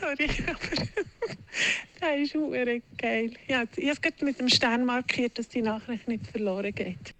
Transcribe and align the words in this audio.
sorry, 0.00 0.28
aber 0.48 0.86
der 2.00 2.16
ist 2.22 2.34
hure 2.34 2.82
geil. 2.96 3.34
Ja, 3.48 3.64
ich 3.76 3.88
habe 3.88 4.00
es 4.16 4.22
mit 4.22 4.40
dem 4.40 4.48
Stern 4.48 4.84
markiert, 4.84 5.38
dass 5.38 5.48
die 5.48 5.62
Nachricht 5.62 6.08
nicht 6.08 6.26
verloren 6.26 6.74
geht. 6.74 7.14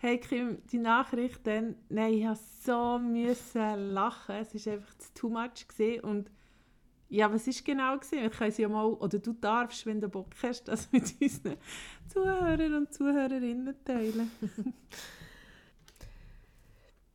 Hey 0.00 0.18
Kim, 0.18 0.58
die 0.70 0.78
Nachricht 0.78 1.40
dann, 1.44 1.74
nein, 1.88 2.14
ich 2.14 2.24
musste 2.24 2.46
so 2.64 2.98
müssen 2.98 3.92
lachen. 3.92 4.36
Es 4.36 4.66
war 4.66 4.74
einfach 4.74 4.94
too 5.14 5.28
much 5.28 5.66
gewesen. 5.68 6.00
und 6.04 6.30
ja, 7.10 7.32
was 7.32 7.46
war 7.46 7.54
genau? 7.64 7.96
Gewesen? 7.96 8.20
Wir 8.20 8.30
können 8.30 8.50
sie 8.52 8.62
ja 8.62 8.68
mal, 8.68 8.84
oder 8.84 9.18
du 9.18 9.32
darfst, 9.32 9.86
wenn 9.86 10.00
du 10.00 10.08
Bock 10.08 10.26
hast, 10.42 10.68
das 10.68 10.92
mit 10.92 11.14
unseren 11.20 11.56
Zuhörern 12.12 12.74
und 12.74 12.92
Zuhörerinnen 12.92 13.74
teilen. 13.84 14.30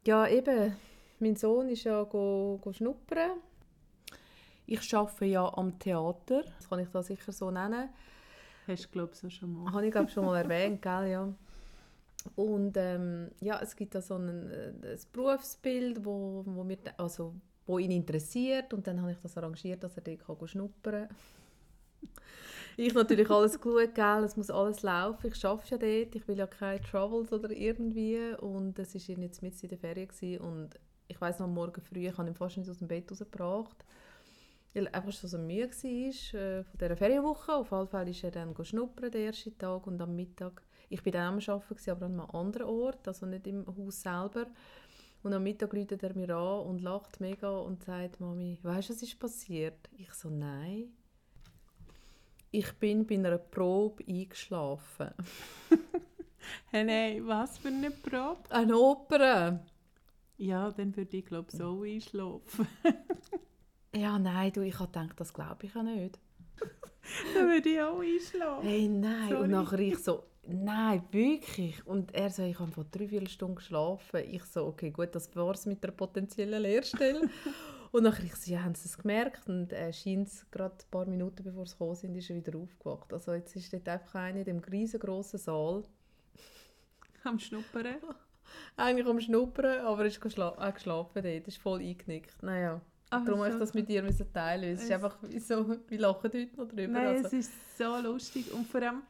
ja, 0.06 0.28
eben. 0.28 0.76
Mein 1.20 1.36
Sohn 1.36 1.70
ist 1.70 1.84
ja 1.84 2.04
go, 2.04 2.60
go 2.62 2.74
schnuppern. 2.74 3.40
Ich 4.66 4.96
arbeite 4.96 5.26
ja 5.26 5.54
am 5.54 5.78
Theater. 5.78 6.44
Das 6.58 6.70
kann 6.70 6.80
ich 6.80 6.90
da 6.90 7.04
sicher 7.04 7.32
so 7.32 7.52
nennen. 7.52 7.90
Hast 8.68 8.86
du, 8.86 8.90
glaube 8.90 9.14
ich, 9.22 9.36
schon 9.36 9.54
mal. 9.54 9.74
Habe 9.74 9.86
ich, 9.86 9.92
glaube 9.92 10.10
schon 10.10 10.26
mal 10.26 10.42
erwähnt, 10.42 10.82
gell, 10.82 11.08
ja. 11.12 11.34
Und 12.36 12.78
ähm, 12.78 13.32
ja, 13.42 13.60
es 13.62 13.76
gibt 13.76 13.94
da 13.96 14.02
so 14.02 14.16
ein, 14.16 14.50
äh, 14.50 14.72
ein 14.94 15.00
Berufsbild, 15.12 16.06
wo, 16.06 16.44
wo, 16.46 16.64
mir, 16.64 16.78
also, 16.98 17.36
wo 17.66 17.78
ihn 17.78 17.92
interessiert. 17.92 18.74
Und 18.74 18.88
dann 18.88 19.02
habe 19.02 19.12
ich 19.12 19.20
das 19.20 19.38
arrangiert, 19.38 19.84
dass 19.84 19.98
er 19.98 20.04
dort 20.04 20.26
kann 20.26 20.48
schnuppern 20.48 21.08
kann. 21.08 21.18
ich 22.78 22.94
natürlich 22.94 23.30
alles 23.30 23.60
geschaut, 23.60 23.94
gell? 23.94 24.24
es 24.24 24.38
muss 24.38 24.50
alles 24.50 24.82
laufen. 24.82 25.32
Ich 25.34 25.46
arbeite 25.46 25.72
ja 25.72 25.78
dort, 25.78 26.16
ich 26.16 26.28
will 26.28 26.38
ja 26.38 26.48
keine 26.48 26.82
Troubles 26.82 27.34
oder 27.34 27.52
irgendwie. 27.52 28.34
Und 28.40 28.80
es 28.80 28.96
war 28.96 29.18
jetzt 29.18 29.42
mit 29.42 29.64
in 29.64 29.70
der 29.70 29.78
Ferien. 29.78 30.08
Gewesen. 30.08 30.42
Und 30.42 30.80
ich 31.10 31.20
weiß 31.20 31.40
noch, 31.40 31.48
am 31.48 31.54
Morgen 31.54 31.82
früh, 31.82 32.08
ich 32.08 32.18
habe 32.18 32.30
ihn 32.30 32.36
fast 32.36 32.58
nicht 32.58 32.70
aus 32.70 32.78
dem 32.78 32.88
Bett 32.88 33.12
rausgebracht. 33.12 33.86
Weil 34.74 34.88
einfach 34.90 35.12
schon 35.12 35.30
so 35.30 35.38
müde 35.38 35.70
war 35.70 36.40
äh, 36.42 36.64
von 36.64 36.78
dieser 36.80 36.98
Ferienwoche. 36.98 37.54
Auf 37.54 37.72
jeden 37.72 37.88
Fall 37.88 38.10
ist 38.10 38.24
er 38.24 38.32
dann 38.32 38.56
schnuppern, 38.66 39.12
den 39.12 39.28
ersten 39.28 39.58
Tag. 39.58 39.86
Und 39.88 40.02
am 40.02 40.16
Mittag 40.16 40.64
ich 40.94 41.04
war 41.06 41.12
dann 41.12 41.34
am 41.34 41.40
Arbeiten, 41.40 41.90
aber 41.90 42.06
an 42.06 42.20
einem 42.20 42.30
anderen 42.30 42.68
Ort, 42.68 43.08
also 43.08 43.26
nicht 43.26 43.48
im 43.48 43.66
Haus 43.66 44.02
selber. 44.02 44.46
Und 45.24 45.34
am 45.34 45.42
Mittag 45.42 45.74
ruft 45.74 46.04
er 46.04 46.16
mir 46.16 46.30
an 46.36 46.68
und 46.68 46.82
lacht 46.82 47.20
mega 47.20 47.50
und 47.50 47.84
sagt, 47.84 48.20
Mami, 48.20 48.60
weißt 48.62 48.90
du, 48.90 48.94
was 48.94 49.02
ist 49.02 49.20
passiert? 49.20 49.90
Ich 49.98 50.14
so, 50.14 50.30
nein. 50.30 50.94
Ich 52.52 52.72
bin 52.74 53.08
bei 53.08 53.16
einer 53.16 53.40
Probe 53.40 54.04
eingeschlafen. 54.08 55.10
hey, 56.72 56.84
nein, 56.84 57.26
was 57.26 57.58
für 57.58 57.70
eine 57.70 57.90
Probe? 57.90 58.44
Eine 58.50 58.78
Oper. 58.78 59.66
Ja, 60.38 60.70
dann 60.70 60.96
würde 60.96 61.18
ich 61.18 61.26
glaube 61.26 61.52
so 61.52 61.82
einschlafen. 61.82 62.68
ja, 63.96 64.20
nein, 64.20 64.52
du, 64.52 64.62
ich 64.62 64.80
habe 64.80 64.92
gedacht, 64.92 65.20
das 65.20 65.34
glaube 65.34 65.66
ich 65.66 65.74
ja 65.74 65.84
nicht. 65.84 66.20
dann 67.34 67.48
würde 67.48 67.70
ich 67.70 67.82
auch 67.82 68.00
einschlafen. 68.00 68.68
Hey, 68.68 68.88
nein. 68.88 69.30
Sorry. 69.30 69.44
Und 69.44 69.50
nachher 69.52 69.80
ich 69.80 69.98
so, 70.00 70.24
Nein, 70.46 71.04
wirklich. 71.12 71.86
Und 71.88 72.14
er 72.14 72.30
so, 72.30 72.44
ich 72.44 72.60
habe 72.60 72.72
vor 72.72 72.84
drei, 72.92 73.08
vier 73.08 73.26
Stunden 73.28 73.56
geschlafen. 73.56 74.24
Ich 74.30 74.44
so, 74.44 74.66
okay, 74.66 74.92
gut, 74.92 75.16
das 75.16 75.34
war 75.36 75.54
es 75.54 75.66
mit 75.66 75.82
der 75.84 75.92
potenziellen 75.92 76.62
Lehrstelle. 76.62 77.30
und 77.92 78.04
nachher 78.04 78.26
ich 78.26 78.36
so, 78.36 78.52
ja, 78.52 78.64
haben 78.64 78.76
sie 78.76 78.90
es 78.90 78.98
gemerkt? 78.98 79.48
Und 79.48 79.72
er 79.72 79.94
scheint 79.94 80.28
es 80.28 80.46
gerade 80.52 80.76
ein 80.76 80.92
paar 80.92 81.06
Minuten 81.06 81.44
bevor 81.44 81.66
sie 81.66 81.74
gekommen 81.74 81.96
sind, 81.96 82.16
ist 82.18 82.30
er 82.30 82.36
wieder 82.36 82.58
aufgewacht. 82.60 83.14
Also 83.14 83.34
jetzt 83.34 83.56
ist 83.56 83.72
dort 83.72 83.88
einfach 83.88 84.16
einer 84.16 84.40
in 84.40 84.46
dem 84.46 84.60
riesengroßen 84.60 85.40
Saal. 85.40 85.84
Am 87.24 87.40
Schnuppern? 87.40 87.96
Eigentlich 88.76 89.08
am 89.08 89.20
Schnuppern, 89.22 89.80
aber 89.86 90.02
er 90.02 90.08
ist 90.08 90.20
geschla 90.20 90.56
äh, 90.60 90.72
geschlafen 90.74 91.24
dort. 91.24 91.48
ist 91.48 91.58
voll 91.58 91.80
eingenickt. 91.80 92.44
Naja. 92.44 92.82
Ach, 93.14 93.26
Darum 93.26 93.40
möchte 93.42 93.56
ich 93.56 93.60
das 93.60 93.74
mit 93.74 93.88
dir 93.88 94.04
teilen. 94.34 94.74
Es, 94.74 94.80
es 94.80 94.86
ist 94.86 94.92
einfach 94.92 95.18
so, 95.40 95.78
wir 95.88 96.00
lachen 96.00 96.24
heute 96.24 96.58
noch 96.58 96.68
drüber. 96.68 96.94
Nein, 96.94 97.08
also. 97.08 97.28
es 97.28 97.34
ist 97.34 97.78
so 97.78 97.98
lustig. 98.02 98.52
Und 98.52 98.68
vor 98.68 98.82
allem, 98.82 99.04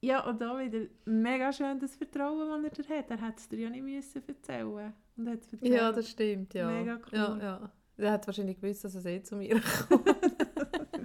ja, 0.00 0.24
und 0.26 0.40
da 0.40 0.58
wieder 0.58 0.86
mega 1.06 1.52
schön 1.52 1.78
das 1.80 1.96
Vertrauen, 1.96 2.62
das 2.62 2.78
er 2.78 2.82
dir 2.82 2.96
hat. 2.96 3.10
Er 3.10 3.26
hätte 3.26 3.38
es 3.38 3.48
dir 3.48 3.58
ja 3.60 3.70
nicht 3.70 3.82
müssen 3.82 4.22
erzählen 4.26 4.92
und 5.16 5.28
hat 5.28 5.40
Ja, 5.60 5.90
das 5.90 6.10
stimmt, 6.10 6.54
ja. 6.54 6.70
Mega 6.70 6.94
cool. 6.96 7.18
Ja, 7.18 7.38
ja. 7.38 7.72
Er 7.96 8.12
hat 8.12 8.26
wahrscheinlich 8.26 8.60
gewusst, 8.60 8.84
dass 8.84 8.94
er 8.94 9.06
eh 9.06 9.22
zu 9.22 9.36
mir 9.36 9.60
kommt. 9.88 10.06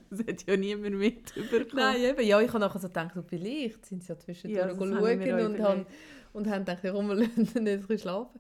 das 0.10 0.20
hat 0.20 0.46
ja 0.46 0.58
niemand 0.58 0.96
mitbekommen. 0.96 1.68
Nein, 1.74 2.02
eben. 2.02 2.28
Ja, 2.28 2.40
ich 2.42 2.50
habe 2.50 2.60
nachher 2.60 2.80
so 2.80 2.88
gedacht, 2.88 3.16
so 3.16 3.24
vielleicht 3.24 3.86
sind 3.86 4.04
sie 4.04 4.10
ja 4.10 4.20
zwischendurch 4.20 4.68
ja, 4.68 4.76
schauen 4.76 5.46
und 5.46 5.60
haben, 5.60 5.86
und 6.34 6.48
haben 6.48 6.66
gedacht, 6.66 6.84
ja, 6.84 6.92
komm, 6.92 7.08
wir 7.08 7.16
lassen 7.16 7.64
nicht 7.64 8.02
schlafen. 8.02 8.40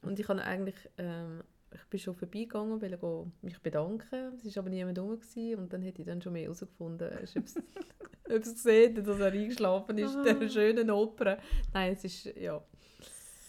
Und 0.00 0.18
ich 0.18 0.28
habe 0.28 0.42
eigentlich... 0.42 0.76
Ähm, 0.98 1.42
bin 1.92 2.00
schon 2.00 2.14
vorbeigegangen, 2.14 2.80
wollte 2.80 3.30
mich 3.42 3.60
bedanken. 3.60 4.32
Es 4.34 4.56
war 4.56 4.62
aber 4.62 4.70
niemand 4.70 4.98
rum. 4.98 5.18
Und 5.58 5.72
dann 5.72 5.82
hätte 5.82 6.00
ich 6.00 6.06
dann 6.06 6.22
schon 6.22 6.32
mehr 6.32 6.44
herausgefunden, 6.44 7.10
ob 8.24 8.42
es 8.42 8.54
gesehen 8.54 8.94
dass 8.94 9.20
er 9.20 9.32
eingeschlafen 9.32 9.98
ist, 9.98 10.14
in 10.14 10.22
dieser 10.22 10.48
schönen 10.48 10.90
Oper. 10.90 11.38
Nein, 11.72 11.92
es 11.92 12.04
ist, 12.04 12.24
ja. 12.36 12.62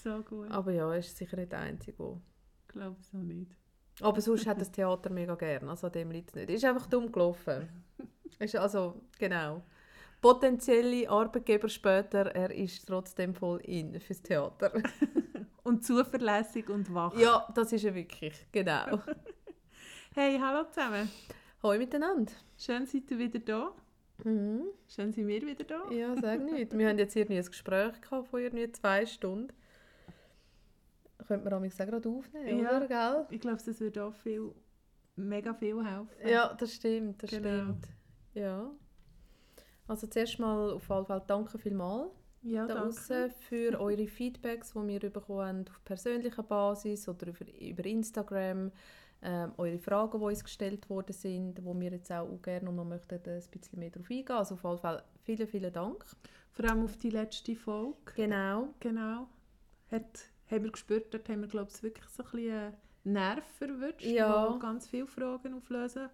So 0.03 0.21
gut. 0.23 0.51
Aber 0.51 0.73
ja, 0.73 0.91
er 0.91 0.99
ist 0.99 1.15
sicher 1.15 1.37
nicht 1.37 1.53
der 1.53 1.59
Einzige. 1.59 2.21
Ich 2.67 2.67
glaube 2.67 2.97
es 2.99 3.15
auch 3.15 3.23
nicht. 3.23 3.55
Aber 4.01 4.19
sonst 4.19 4.45
hat 4.45 4.59
das 4.59 4.71
Theater 4.71 5.09
mega 5.09 5.35
gern, 5.35 5.69
also 5.69 5.87
dem 5.87 6.11
liegt 6.11 6.29
es 6.29 6.35
nicht. 6.35 6.49
Ist 6.49 6.65
einfach 6.65 6.87
dumm 6.87 7.11
gelaufen. 7.11 7.69
ist 8.39 8.55
also, 8.57 9.01
genau. 9.17 9.63
Potenzielle 10.19 11.09
Arbeitgeber 11.09 11.69
später, 11.69 12.25
er 12.35 12.51
ist 12.51 12.85
trotzdem 12.87 13.35
voll 13.35 13.61
in 13.61 13.97
fürs 14.01 14.21
Theater. 14.21 14.73
und 15.63 15.85
zuverlässig 15.85 16.69
und 16.69 16.93
wach. 16.93 17.17
Ja, 17.17 17.47
das 17.55 17.71
ist 17.73 17.85
er 17.85 17.95
wirklich, 17.95 18.45
genau. 18.51 18.99
hey, 20.15 20.37
hallo 20.39 20.65
zusammen. 20.69 21.09
Hallo 21.61 21.79
miteinander. 21.79 22.33
Schön 22.57 22.85
seid 22.85 23.09
ihr 23.09 23.19
wieder 23.19 23.39
da. 23.39 23.73
Mhm. 24.23 24.65
Schön 24.87 25.11
sind 25.11 25.27
wir 25.27 25.41
wieder 25.41 25.63
da. 25.63 25.89
Ja, 25.91 26.15
sag 26.21 26.41
nicht. 26.43 26.77
Wir 26.77 26.89
haben 26.89 26.99
jetzt 26.99 27.15
irgendwie 27.15 27.39
ein 27.39 27.45
Gespräch 27.45 27.99
gehabt 28.01 28.27
von 28.27 28.41
irgendwie 28.41 28.71
zwei 28.71 29.05
Stunden. 29.05 29.53
Könnte 31.27 31.49
man 31.49 31.65
auch 31.65 31.77
gerade 31.77 32.09
aufnehmen, 32.09 32.59
ja, 32.59 32.77
oder? 32.77 32.87
Gell? 32.87 33.25
Ich 33.29 33.39
glaube, 33.39 33.61
das 33.65 33.79
würde 33.79 34.03
auch 34.03 34.13
viel, 34.13 34.53
mega 35.15 35.53
viel 35.53 35.81
helfen. 35.83 36.27
Ja, 36.27 36.53
das 36.53 36.73
stimmt, 36.73 37.23
das 37.23 37.29
genau. 37.29 37.63
stimmt. 37.63 37.87
Ja. 38.33 38.69
Also 39.87 40.07
zuerst 40.07 40.37
mal 40.39 40.71
auf 40.71 40.89
jeden 40.89 41.05
Fall 41.05 41.23
danke 41.25 41.57
vielmals 41.57 42.11
ja, 42.43 42.65
da 42.67 42.89
für 43.39 43.79
eure 43.79 44.07
Feedbacks, 44.07 44.73
die 44.73 44.87
wir 44.87 44.99
bekommen 45.09 45.65
auf 45.69 45.83
persönlicher 45.85 46.43
Basis 46.43 47.07
oder 47.07 47.27
über, 47.27 47.45
über 47.59 47.85
Instagram, 47.85 48.71
ähm, 49.21 49.53
eure 49.57 49.79
Fragen, 49.79 50.19
die 50.19 50.25
uns 50.25 50.43
gestellt 50.43 50.89
worden 50.89 51.13
sind, 51.13 51.63
wo 51.63 51.79
wir 51.79 51.91
jetzt 51.91 52.11
auch 52.11 52.41
gerne 52.41 52.71
noch 52.71 52.83
möchten 52.83 53.15
ein 53.15 53.21
bisschen 53.21 53.79
mehr 53.79 53.89
darauf 53.89 54.09
eingehen. 54.09 54.35
Also 54.35 54.55
auf 54.55 54.63
jeden 54.63 54.79
Fall 54.79 55.03
vielen, 55.23 55.47
vielen 55.47 55.73
Dank. 55.73 56.05
Vor 56.51 56.69
allem 56.69 56.83
auf 56.83 56.97
die 56.97 57.09
letzte 57.09 57.55
Folge. 57.55 57.95
Genau. 58.15 58.73
Genau. 58.79 59.27
Hat, 59.89 60.19
haben 60.51 60.63
wir 60.63 60.71
gespürt, 60.71 61.13
dort 61.13 61.29
haben 61.29 61.41
wir 61.41 61.47
glaube 61.47 61.71
ich 61.73 61.81
wirklich 61.81 62.05
so 62.09 62.23
ein 62.23 62.31
bisschen 62.31 62.73
Nerv 63.05 63.43
verwünscht, 63.57 64.05
ja. 64.05 64.57
ganz 64.61 64.87
viele 64.87 65.07
Fragen 65.07 65.53
auflösen. 65.53 66.09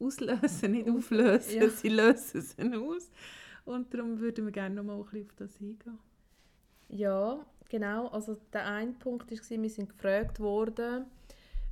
Auslösen, 0.00 0.72
nicht 0.72 0.88
auflösen, 0.88 1.62
ja. 1.62 1.68
sie 1.70 1.88
lösen 1.88 2.40
sie 2.40 2.74
aus. 2.74 3.10
Und 3.64 3.92
darum 3.94 4.18
würden 4.18 4.44
wir 4.44 4.52
gerne 4.52 4.74
noch 4.74 4.84
mal 4.84 4.96
ein 4.96 5.04
bisschen 5.04 5.26
auf 5.26 5.34
das 5.36 5.60
eingehen. 5.60 5.98
Ja, 6.88 7.46
genau. 7.68 8.08
Also 8.08 8.36
der 8.52 8.66
eine 8.66 8.92
Punkt 8.92 9.30
war, 9.30 9.62
wir 9.62 9.70
sind 9.70 9.88
gefragt 9.88 10.40
worden, 10.40 11.06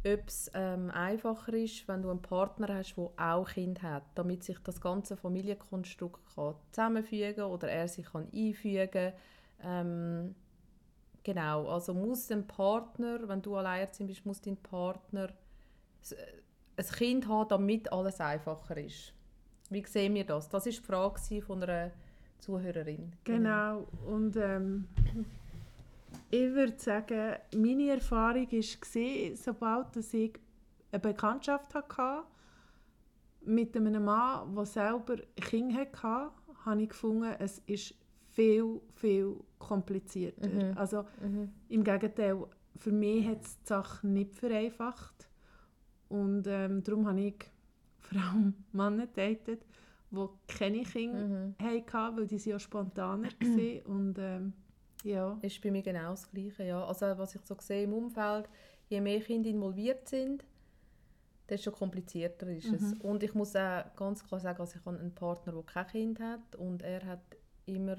ob 0.06 0.28
es 0.28 0.50
ähm, 0.54 0.90
einfacher 0.90 1.52
ist, 1.54 1.86
wenn 1.88 2.02
du 2.02 2.10
einen 2.10 2.22
Partner 2.22 2.68
hast, 2.74 2.94
der 2.96 3.10
auch 3.16 3.48
Kind 3.48 3.82
hat, 3.82 4.04
damit 4.14 4.44
sich 4.44 4.58
das 4.60 4.80
ganze 4.80 5.16
Familienkonstrukt 5.16 6.34
kann 6.34 6.54
zusammenfügen 6.70 7.44
oder 7.44 7.68
er 7.68 7.86
sich 7.88 8.06
kann 8.06 8.28
einfügen 8.32 9.12
ähm, 9.62 10.34
Genau, 11.22 11.68
also 11.68 11.92
muss 11.92 12.30
ein 12.30 12.46
Partner, 12.46 13.28
wenn 13.28 13.42
du 13.42 13.54
alleinerziehend 13.56 14.08
bist, 14.08 14.24
muss 14.24 14.40
dein 14.40 14.56
Partner 14.56 15.28
ein 16.76 16.86
Kind 16.86 17.28
haben, 17.28 17.48
damit 17.48 17.92
alles 17.92 18.20
einfacher 18.20 18.76
ist. 18.78 19.12
Wie 19.70 19.84
sehen 19.86 20.14
wir 20.14 20.24
das? 20.24 20.48
Das 20.48 20.66
war 20.66 20.72
die 20.72 20.78
Frage 20.78 21.42
von 21.42 21.62
einer 21.62 21.92
Zuhörerin. 22.40 23.12
Genau. 23.24 23.86
Und 24.06 24.36
ähm, 24.36 24.86
ich 26.30 26.52
würde 26.52 26.78
sagen, 26.78 27.36
meine 27.56 27.90
Erfahrung 27.90 28.46
war, 28.50 29.36
sobald 29.36 29.96
ich 29.96 30.32
eine 30.92 31.00
Bekanntschaft 31.00 31.74
hatte 31.74 32.24
mit 33.42 33.76
einem 33.76 34.04
Mann, 34.04 34.54
der 34.54 34.66
selber 34.66 35.16
Kinder 35.36 35.86
hatte, 36.02 36.32
habe 36.64 36.82
ich 36.82 36.88
gefunden, 36.88 37.34
es 37.38 37.58
ist 37.66 37.94
viel, 38.30 38.80
viel 38.94 39.36
komplizierter. 39.58 40.48
Mhm. 40.48 40.76
Also 40.76 41.04
mhm. 41.22 41.52
im 41.68 41.84
Gegenteil, 41.84 42.44
für 42.76 42.92
mich 42.92 43.26
hat 43.26 43.42
es 43.42 43.58
die 43.62 43.68
Sache 43.68 44.06
nicht 44.06 44.34
vereinfacht. 44.34 45.28
Und 46.08 46.46
ähm, 46.48 46.82
darum 46.82 47.06
habe 47.06 47.20
ich 47.20 47.36
vor 48.00 48.20
allem 48.20 48.54
Männer 48.72 49.06
datet, 49.06 49.64
die 50.10 50.26
keine 50.48 50.82
Kinder 50.82 51.26
mhm. 51.26 51.54
hatten, 51.62 52.16
weil 52.16 52.26
die 52.26 52.38
sind 52.38 52.52
ja 52.52 52.58
spontaner 52.58 53.28
waren. 53.40 53.80
Und, 53.84 54.18
ähm, 54.18 54.52
ja. 55.04 55.38
Ist 55.42 55.62
bei 55.62 55.70
mir 55.70 55.82
genau 55.82 56.10
das 56.10 56.30
Gleiche, 56.30 56.64
ja. 56.64 56.84
Also 56.84 57.06
was 57.16 57.34
ich 57.34 57.40
so 57.42 57.56
sehe 57.58 57.84
im 57.84 57.92
Umfeld, 57.92 58.48
je 58.88 59.00
mehr 59.00 59.20
Kinder 59.20 59.48
involviert 59.48 60.08
sind, 60.08 60.44
desto 61.48 61.70
komplizierter 61.70 62.48
ist 62.48 62.72
es. 62.72 62.82
Mhm. 62.82 63.00
Und 63.00 63.22
ich 63.22 63.34
muss 63.34 63.56
auch 63.56 63.84
ganz 63.96 64.24
klar 64.24 64.40
sagen, 64.40 64.60
also 64.60 64.78
ich 64.78 64.84
habe 64.84 64.98
einen 64.98 65.14
Partner, 65.14 65.52
der 65.52 65.62
kein 65.62 65.86
Kind 65.86 66.20
hat 66.20 66.54
und 66.56 66.82
er 66.82 67.04
hat 67.06 67.36
immer, 67.66 67.96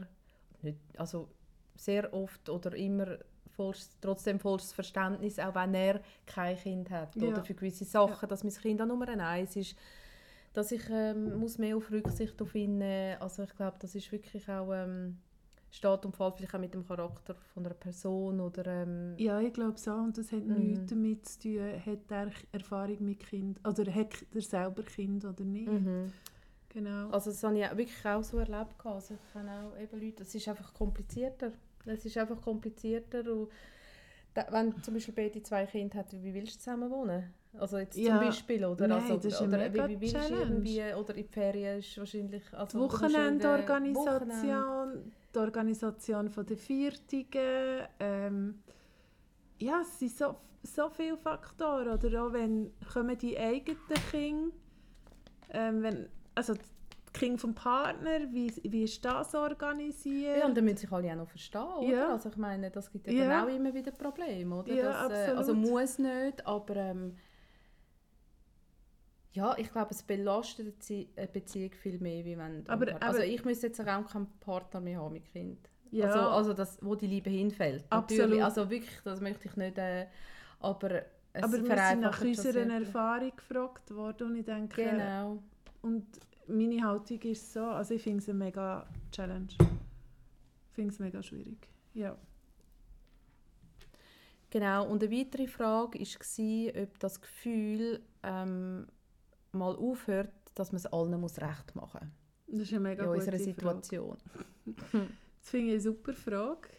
nicht, 0.62 0.80
also 0.98 1.30
sehr 1.76 2.14
oft 2.14 2.50
oder 2.50 2.76
immer 2.76 3.18
vollst, 3.52 3.98
trotzdem 4.02 4.40
volles 4.40 4.74
Verständnis, 4.74 5.40
auch 5.40 5.56
wenn 5.56 5.74
er 5.74 6.02
kein 6.26 6.58
Kind 6.58 6.90
hat 6.90 7.16
Ja. 7.16 7.28
oder 7.30 7.44
für 7.44 7.54
gewisse 7.54 7.86
Sachen, 7.86 8.28
dass 8.30 8.44
mein 8.44 8.54
Kind 8.54 8.82
an 8.82 8.88
Nummer 8.90 9.08
eins 9.10 9.56
ist, 9.56 9.76
dass 10.54 10.72
ich 10.72 10.84
ähm, 10.90 11.36
muss 11.38 11.58
mehr 11.58 11.78
auf 11.78 11.90
Rücksicht 11.92 12.42
auf 12.42 12.56
ihn 12.56 12.78
nehmen. 12.78 13.22
Also 13.22 13.44
ich 13.44 13.56
glaube, 13.56 13.78
das 13.80 13.96
ist 13.96 14.12
wirklich 14.12 14.50
auch 14.50 14.72
ähm, 14.74 15.18
steht 15.70 16.06
und 16.06 16.14
fällt 16.16 16.36
vielleicht 16.36 16.54
auch 16.56 16.60
mit 16.60 16.74
dem 16.74 16.86
Charakter 16.86 17.36
von 17.54 17.66
einer 17.66 17.74
Person 17.76 18.42
oder 18.42 18.66
ähm, 18.68 19.16
Ja, 19.18 19.40
ich 19.40 19.54
glaube 19.54 19.78
so. 19.80 19.92
Und 19.94 20.18
das 20.18 20.32
hat 20.34 20.44
Mhm. 20.44 20.58
nichts 20.72 20.86
damit 20.90 21.26
zu 21.30 21.40
tun, 21.40 21.86
hat 21.86 22.12
er 22.12 22.32
Erfahrung 22.52 22.98
mit 23.06 23.20
Kind 23.22 23.60
oder 23.66 23.94
hat 23.94 24.26
er 24.34 24.42
selber 24.42 24.84
Kind 24.84 25.24
oder 25.24 25.44
nicht. 25.46 25.68
mhm. 25.70 26.12
Genau. 26.70 27.10
Also 27.10 27.32
das 27.32 27.44
habe 27.44 27.58
ich 27.60 27.66
auch 27.66 27.76
wirklich 27.78 28.06
auch 28.06 28.24
so 28.24 28.38
erlebt. 28.38 28.76
Also 28.86 29.14
ich 29.14 29.34
kenne 29.34 29.52
auch 29.74 29.78
eben 29.78 30.00
Leute, 30.02 30.24
es 30.24 30.34
ist 30.36 30.48
einfach 30.48 30.74
komplizierter. 30.74 31.52
Es 31.86 32.06
ist 32.06 32.18
einfach 32.18 32.42
komplizierter 32.42 33.30
und 33.32 33.50
da, 34.34 34.46
wenn 34.52 34.72
du 34.72 34.82
zum 34.82 34.94
Beispiel 34.94 35.14
beide 35.14 35.44
zwei 35.44 35.66
Kinder 35.66 36.00
hat, 36.00 36.14
wie 36.14 36.34
willst 36.34 36.56
du 36.56 36.60
zusammen 36.60 36.90
wohnen? 36.90 37.34
Also 37.58 37.80
jetzt 37.80 37.98
Ja. 37.98 38.18
zum 38.18 38.28
Beispiel, 38.28 38.64
oder? 38.64 38.88
Nein, 38.88 39.02
also, 39.02 39.16
das 39.18 39.26
ist 39.34 39.42
oder 39.42 39.58
mega 39.58 39.90
wie, 39.90 40.00
willst 40.00 40.16
du 40.16 40.20
Challenge. 40.20 40.42
irgendwie, 40.42 40.82
oder 40.94 41.16
in 41.16 41.26
die 41.26 41.34
Ferien 41.34 41.80
ist 41.80 41.98
wahrscheinlich... 41.98 42.44
Also. 42.54 42.80
Wochenendorganisation, 42.80 45.12
die 45.36 45.40
Organisation 45.40 46.30
von 46.30 46.46
der 46.46 46.56
Viertigen, 46.58 47.82
ähm, 48.00 48.60
ja, 49.60 49.82
es 49.82 50.00
sind 50.00 50.16
so, 50.16 50.36
so 50.64 50.90
viele 50.90 51.18
Faktoren. 51.18 51.90
Oder 51.90 52.24
auch 52.24 52.32
wenn 52.32 52.72
kommen 52.94 53.18
die 53.18 53.38
eigenen 53.38 53.78
Kinder, 54.12 54.54
ähm, 55.50 55.84
wenn, 55.84 56.08
also 56.36 56.54
die 57.14 57.20
Kinder 57.20 57.40
vom 57.40 57.54
Partner, 57.54 58.20
wie, 58.32 58.54
wie 58.64 58.84
ist 58.84 59.04
das 59.04 59.34
organisiert? 59.36 60.38
Ja, 60.40 60.46
und 60.46 60.56
dann 60.56 60.64
müssen 60.66 60.78
sich 60.78 60.92
alle 60.92 61.12
auch 61.12 61.16
noch 61.18 61.30
verstehen, 61.30 61.62
oder? 61.62 61.88
Ja. 61.88 62.12
Also 62.12 62.30
ich 62.30 62.38
meine, 62.38 62.72
das 62.72 62.92
gibt 62.92 63.08
ja, 63.08 63.14
Ja. 63.14 63.28
dann 63.28 63.50
auch 63.50 63.56
immer 63.56 63.74
wieder 63.74 63.92
Probleme, 63.92 64.56
oder? 64.56 64.74
Ja, 64.74 65.08
das, 65.08 65.12
äh, 65.12 65.32
also 65.32 65.52
absolut. 65.54 65.70
muss 65.70 66.00
nicht, 66.00 66.46
aber 66.48 66.76
ähm, 66.76 67.18
ja, 69.34 69.56
ich 69.58 69.72
glaube, 69.72 69.92
es 69.92 70.04
belastet 70.04 70.76
eine 70.90 71.08
eine 71.16 71.28
Beziehung 71.28 71.72
viel 71.72 72.00
mehr, 72.00 72.26
wie 72.26 72.38
wenn 72.38 72.68
Aber- 72.68 72.88
also 73.02 73.20
aber- 73.20 73.26
ich 73.26 73.46
müsste 73.46 73.68
jetzt 73.68 73.80
auch 73.80 73.86
keinen 74.06 74.28
Partner 74.40 74.82
mehr 74.82 75.00
haben 75.00 75.14
mit 75.14 75.26
Kind. 75.26 75.70
Ja. 75.92 76.06
Also, 76.08 76.20
also 76.20 76.54
das, 76.54 76.78
wo 76.82 76.96
die 76.96 77.08
Liebe 77.08 77.30
hinfällt. 77.30 77.86
Absolut. 77.90 78.22
Natürlich, 78.24 78.44
also 78.44 78.70
wirklich, 78.70 79.00
das 79.04 79.22
möchte 79.22 79.48
ich 79.48 79.56
nicht, 79.58 79.78
äh, 79.78 80.08
aber 80.60 81.02
es 81.34 81.44
Aber 81.44 81.54
wir 81.54 81.78
sind 81.78 82.02
nach 82.02 82.22
unserer. 82.22 82.70
Erfahrung 82.70 83.32
gefragt 83.36 83.92
worden 83.96 84.28
und 84.32 84.36
ich 84.38 84.46
denke, 84.46 84.84
Genau. 84.84 85.42
und 85.82 86.06
meine 86.52 86.84
Haltung 86.84 87.20
ist 87.22 87.54
so, 87.54 87.62
also 87.62 87.94
ich 87.94 88.02
finde 88.02 88.20
es 88.20 88.30
eine 88.30 88.38
mega 88.38 88.88
Challenge. 89.12 89.48
Ich 89.50 90.76
finde 90.76 90.94
es 90.94 91.00
mega 91.00 91.22
schwierig. 91.22 91.68
Ja. 91.94 92.18
Genau, 94.50 94.88
und 94.90 95.02
eine 95.04 95.12
weitere 95.12 95.48
Frage 95.48 96.00
war, 96.00 96.84
ob 96.84 97.00
das 97.00 97.22
Gefühl 97.22 98.02
ähm, 98.24 98.88
mal 99.54 99.76
aufhört, 99.76 100.34
dass 100.56 100.72
man 100.72 100.78
es 100.78 100.86
allen 100.88 101.20
muss 101.20 101.40
recht 101.40 101.76
machen 101.76 102.12
Das 102.48 102.62
ist 102.62 102.74
eine 102.74 102.82
mega 102.82 103.04
in 103.04 103.10
unserer 103.10 103.38
Frage. 103.38 103.44
Situation. 103.44 104.18
Das 105.42 105.50
finde 105.50 105.68
ich 105.70 105.74
eine 105.74 105.82
super 105.82 106.14
Frage, 106.14 106.70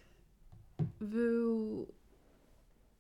weil 1.01 1.89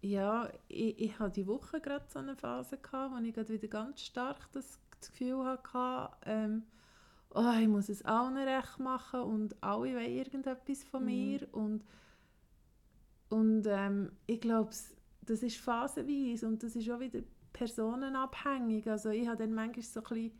ja, 0.00 0.50
ich, 0.66 0.98
ich 0.98 1.18
hatte 1.20 1.40
die 1.40 1.46
Woche 1.46 1.80
gerade 1.80 2.04
so 2.08 2.18
eine 2.18 2.34
Phase, 2.34 2.78
gehabt, 2.78 3.14
wo 3.14 3.24
ich 3.24 3.32
gerade 3.32 3.48
wieder 3.48 3.68
ganz 3.68 4.00
stark 4.00 4.48
das, 4.52 4.80
das 5.02 5.10
Gefühl 5.12 5.44
hatte, 5.44 6.14
ähm, 6.26 6.62
oh, 7.34 7.52
ich 7.60 7.68
muss 7.68 7.88
es 7.88 8.04
allen 8.04 8.36
recht 8.36 8.78
machen 8.78 9.20
und 9.20 9.62
alle 9.62 9.94
wollen 9.94 10.10
irgendetwas 10.10 10.84
von 10.84 11.02
Mhm. 11.02 11.06
mir 11.08 11.48
und, 11.52 11.84
und 13.28 13.66
ähm, 13.66 14.12
ich 14.26 14.40
glaube, 14.40 14.70
das 15.22 15.42
ist 15.42 15.56
phasenweise 15.56 16.46
und 16.46 16.62
das 16.62 16.76
ist 16.76 16.90
auch 16.90 17.00
wieder 17.00 17.20
personenabhängig. 17.52 18.88
Also 18.90 19.10
ich 19.10 19.26
habe 19.26 19.38
dann 19.38 19.54
manchmal 19.54 19.82
so 19.82 20.00
ein 20.00 20.04
bisschen 20.04 20.32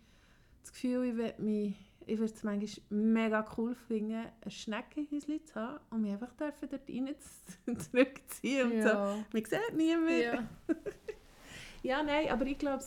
das 0.63 0.73
Gefühl, 0.73 1.05
ich 1.05 1.17
würde 1.17 1.43
mich 1.43 1.75
ich 2.05 2.19
würde 2.19 2.33
es 2.35 2.43
manchmal 2.43 2.85
mega 2.91 3.45
cool 3.57 3.77
finden, 3.77 4.27
ein 4.41 4.51
Schneckenhäuschen 4.51 5.47
zu 5.47 5.55
haben 5.55 5.79
und 5.91 6.03
mich 6.03 6.11
einfach 6.13 6.33
dürfen 6.33 6.69
dort 6.69 6.89
rein 6.89 7.15
zu- 7.21 7.75
zurückziehen 7.91 8.73
und 8.73 8.83
so. 8.83 8.89
Ja. 8.89 9.19
Man 9.33 9.45
sieht 9.45 9.77
niemand. 9.77 10.11
Ja. 10.11 10.35
Ja. 10.35 10.49
ja, 11.85 12.03
nein, 12.03 12.29
aber 12.31 12.45
ich 12.47 12.59
glaube, 12.59 12.83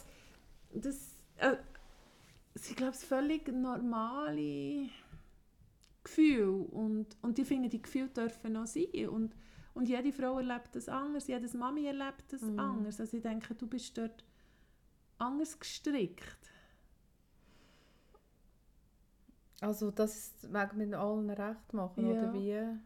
das 0.73 1.14
äh, 1.37 1.55
sind 2.55 2.77
glaube 2.77 2.93
völlig 2.93 3.47
normale 3.51 4.89
Gefühle 6.03 6.51
und, 6.51 7.17
und 7.21 7.39
ich 7.39 7.47
finde, 7.47 7.69
die 7.69 7.81
Gefühle 7.81 8.09
dürfen 8.09 8.55
auch 8.57 8.67
sein 8.67 9.09
und, 9.09 9.35
und 9.73 9.89
jede 9.89 10.13
Frau 10.13 10.37
erlebt 10.37 10.69
das 10.75 10.87
anders, 10.87 11.27
jede 11.27 11.57
Mami 11.57 11.85
erlebt 11.85 12.31
das 12.31 12.41
Mhm. 12.41 12.59
anders. 12.59 12.99
Also 12.99 13.17
ich 13.17 13.23
denke, 13.23 13.55
du 13.55 13.67
bist 13.67 13.97
dort 13.97 14.23
anders 15.17 15.59
gestrickt. 15.59 16.51
Also 19.61 19.91
das 19.91 20.33
wegen 20.43 20.77
mit 20.77 20.93
allen 20.93 21.29
recht 21.29 21.73
machen, 21.73 22.05
Ja. 22.05 22.11
oder 22.11 22.31
wie? 22.33 22.79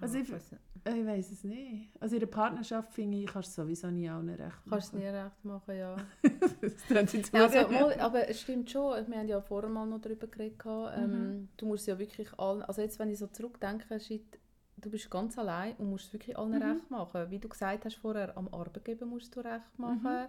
Also 0.00 0.18
Ah, 0.18 0.20
ich- 0.20 0.32
weiss 0.32 0.50
nicht. 0.52 0.62
Ich 0.84 1.06
weiß 1.06 1.32
es 1.32 1.44
nicht. 1.44 1.90
Also 2.00 2.14
in 2.16 2.20
der 2.20 2.26
Partnerschaft 2.28 2.92
finde 2.92 3.18
ich, 3.18 3.26
kannst 3.26 3.56
du 3.58 3.62
sowieso 3.62 3.90
nie 3.90 4.08
allen 4.08 4.28
recht 4.30 4.40
machen. 4.40 4.70
Kannst 4.70 4.92
du 4.92 4.96
nie 4.98 5.06
recht 5.06 5.44
machen, 5.44 5.76
ja. 5.76 5.96
das 6.62 7.12
jetzt 7.12 7.34
Ja, 7.34 7.44
also, 7.44 7.68
mal, 7.68 8.00
aber 8.00 8.28
es 8.28 8.40
stimmt 8.40 8.70
schon, 8.70 9.06
wir 9.10 9.18
haben 9.18 9.28
ja 9.28 9.40
vorher 9.40 9.68
mal 9.68 9.86
noch 9.86 10.00
darüber 10.00 10.26
geredet, 10.28 10.62
ähm, 10.66 11.10
Mhm. 11.10 11.48
du 11.56 11.66
musst 11.66 11.86
ja 11.88 11.98
wirklich 11.98 12.32
allen, 12.38 12.62
also 12.62 12.80
jetzt 12.80 12.98
wenn 12.98 13.10
ich 13.10 13.18
so 13.18 13.26
zurückdenke, 13.26 13.98
shit, 14.00 14.38
du 14.78 14.88
bist 14.90 15.10
ganz 15.10 15.36
allein 15.36 15.74
und 15.76 15.90
musst 15.90 16.06
es 16.06 16.12
wirklich 16.12 16.38
allen 16.38 16.52
Mhm. 16.56 16.62
recht 16.62 16.90
machen. 16.90 17.30
Wie 17.30 17.38
du 17.40 17.48
gesagt 17.48 17.84
hast 17.84 17.96
vorher, 17.96 18.36
am 18.38 18.48
Arbeitgeber 18.48 19.04
musst 19.04 19.34
du 19.36 19.40
recht 19.40 19.78
Mhm. 19.78 20.28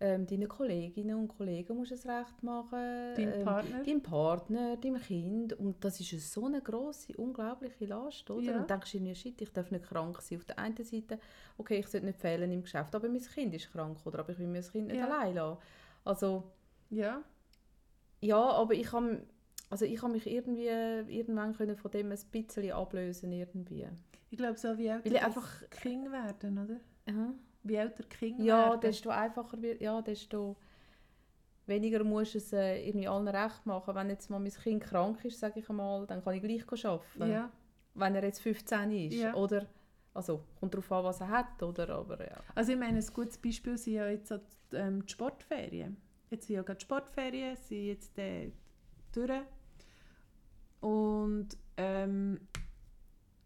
Ähm, 0.00 0.26
deinen 0.26 0.48
Kolleginnen 0.48 1.14
und 1.16 1.28
Kollegen 1.28 1.76
musst 1.76 1.90
du 1.90 1.94
es 1.94 2.06
recht 2.06 2.42
machen, 2.42 3.14
Dein 3.16 3.34
ähm, 3.34 3.44
Partner? 3.44 3.82
deinem 3.84 4.02
Partner, 4.02 4.76
deinem 4.78 5.00
Kind 5.00 5.52
und 5.52 5.84
das 5.84 6.00
ist 6.00 6.32
so 6.32 6.46
eine 6.46 6.62
grosse, 6.62 7.14
unglaubliche 7.16 7.84
Last, 7.86 8.30
oder? 8.30 8.42
Ja. 8.52 8.60
Und 8.60 8.70
denkst 8.70 8.92
du 8.92 8.98
dir, 9.00 9.14
shit, 9.14 9.40
ich 9.42 9.52
darf 9.52 9.70
nicht 9.70 9.84
krank 9.84 10.20
sein. 10.22 10.38
Auf 10.38 10.44
der 10.46 10.58
einen 10.58 10.82
Seite, 10.82 11.18
okay, 11.58 11.78
ich 11.80 11.86
sollte 11.88 12.06
nicht 12.06 12.18
fehlen 12.18 12.50
im 12.50 12.62
Geschäft, 12.62 12.94
aber 12.94 13.08
mein 13.08 13.20
Kind 13.20 13.54
ist 13.54 13.70
krank, 13.72 13.98
oder? 14.06 14.20
Aber 14.20 14.32
ich 14.32 14.38
will 14.38 14.46
mein 14.46 14.62
Kind 14.62 14.86
nicht 14.88 14.96
Ja. 14.96 15.06
allein 15.06 15.34
lassen. 15.34 15.58
Also, 16.04 16.44
Ja. 16.88 17.22
ja, 18.20 18.38
aber 18.40 18.74
ich 18.74 18.90
habe 18.92 19.22
also 19.68 19.84
ich 19.84 20.02
habe 20.02 20.12
mich 20.14 20.26
irgendwie 20.26 20.66
irgendwann 20.66 21.54
können 21.54 21.76
von 21.76 21.90
dem 21.92 22.10
ein 22.10 22.18
bisschen 22.32 22.72
ablösen 22.72 23.30
irgendwie. 23.30 23.86
Ich 24.30 24.38
glaube, 24.38 24.58
so 24.58 24.76
wie 24.78 24.88
Weil 24.88 25.00
ich 25.04 25.12
das 25.12 25.22
einfach- 25.22 25.68
Kinder 25.70 26.10
werden, 26.10 26.58
oder? 26.58 26.80
Aha. 27.08 27.32
Wie 27.62 27.74
älter 27.76 28.04
Kinder 28.04 28.42
Ja, 28.44 28.70
werden. 28.70 28.80
desto 28.80 29.10
einfacher 29.10 29.60
wird, 29.60 29.80
ja, 29.80 30.00
desto 30.02 30.56
weniger 31.66 32.02
musst 32.04 32.34
du 32.34 32.38
es 32.38 32.52
äh, 32.52 32.86
irgendwie 32.88 33.06
allen 33.08 33.28
recht 33.28 33.64
machen. 33.66 33.94
Wenn 33.94 34.08
jetzt 34.10 34.30
mal 34.30 34.38
mein 34.40 34.50
Kind 34.52 34.82
krank 34.82 35.24
ist, 35.24 35.38
sage 35.40 35.60
ich 35.60 35.68
einmal, 35.70 36.06
dann 36.06 36.22
kann 36.24 36.34
ich 36.34 36.42
gleich 36.42 36.84
arbeiten. 36.86 37.30
Ja. 37.30 37.50
Wenn 37.94 38.14
er 38.14 38.24
jetzt 38.24 38.40
15 38.40 38.90
ist, 38.92 39.14
Ja. 39.14 39.34
oder? 39.34 39.66
Also, 40.14 40.42
kommt 40.58 40.74
darauf 40.74 40.90
an, 40.90 41.04
was 41.04 41.20
er 41.20 41.28
hat, 41.28 41.62
oder? 41.62 41.88
Aber 41.90 42.18
ja. 42.20 42.36
Also 42.54 42.72
ich 42.72 42.78
meine, 42.78 42.98
ein 42.98 43.06
gutes 43.14 43.38
Beispiel 43.38 43.78
sind 43.78 43.92
ja 43.94 44.08
jetzt 44.08 44.28
so 44.28 44.38
die, 44.38 44.76
ähm, 44.76 45.04
die 45.06 45.12
Sportferien. 45.12 45.96
Jetzt 46.30 46.46
sind 46.46 46.56
ja 46.56 46.62
gerade 46.62 46.78
die 46.78 46.84
Sportferien, 46.84 47.56
sind 47.56 47.84
jetzt 47.86 48.18
äh, 48.18 48.50
durch. 49.12 49.30
Und 50.80 51.48
ähm, 51.76 52.40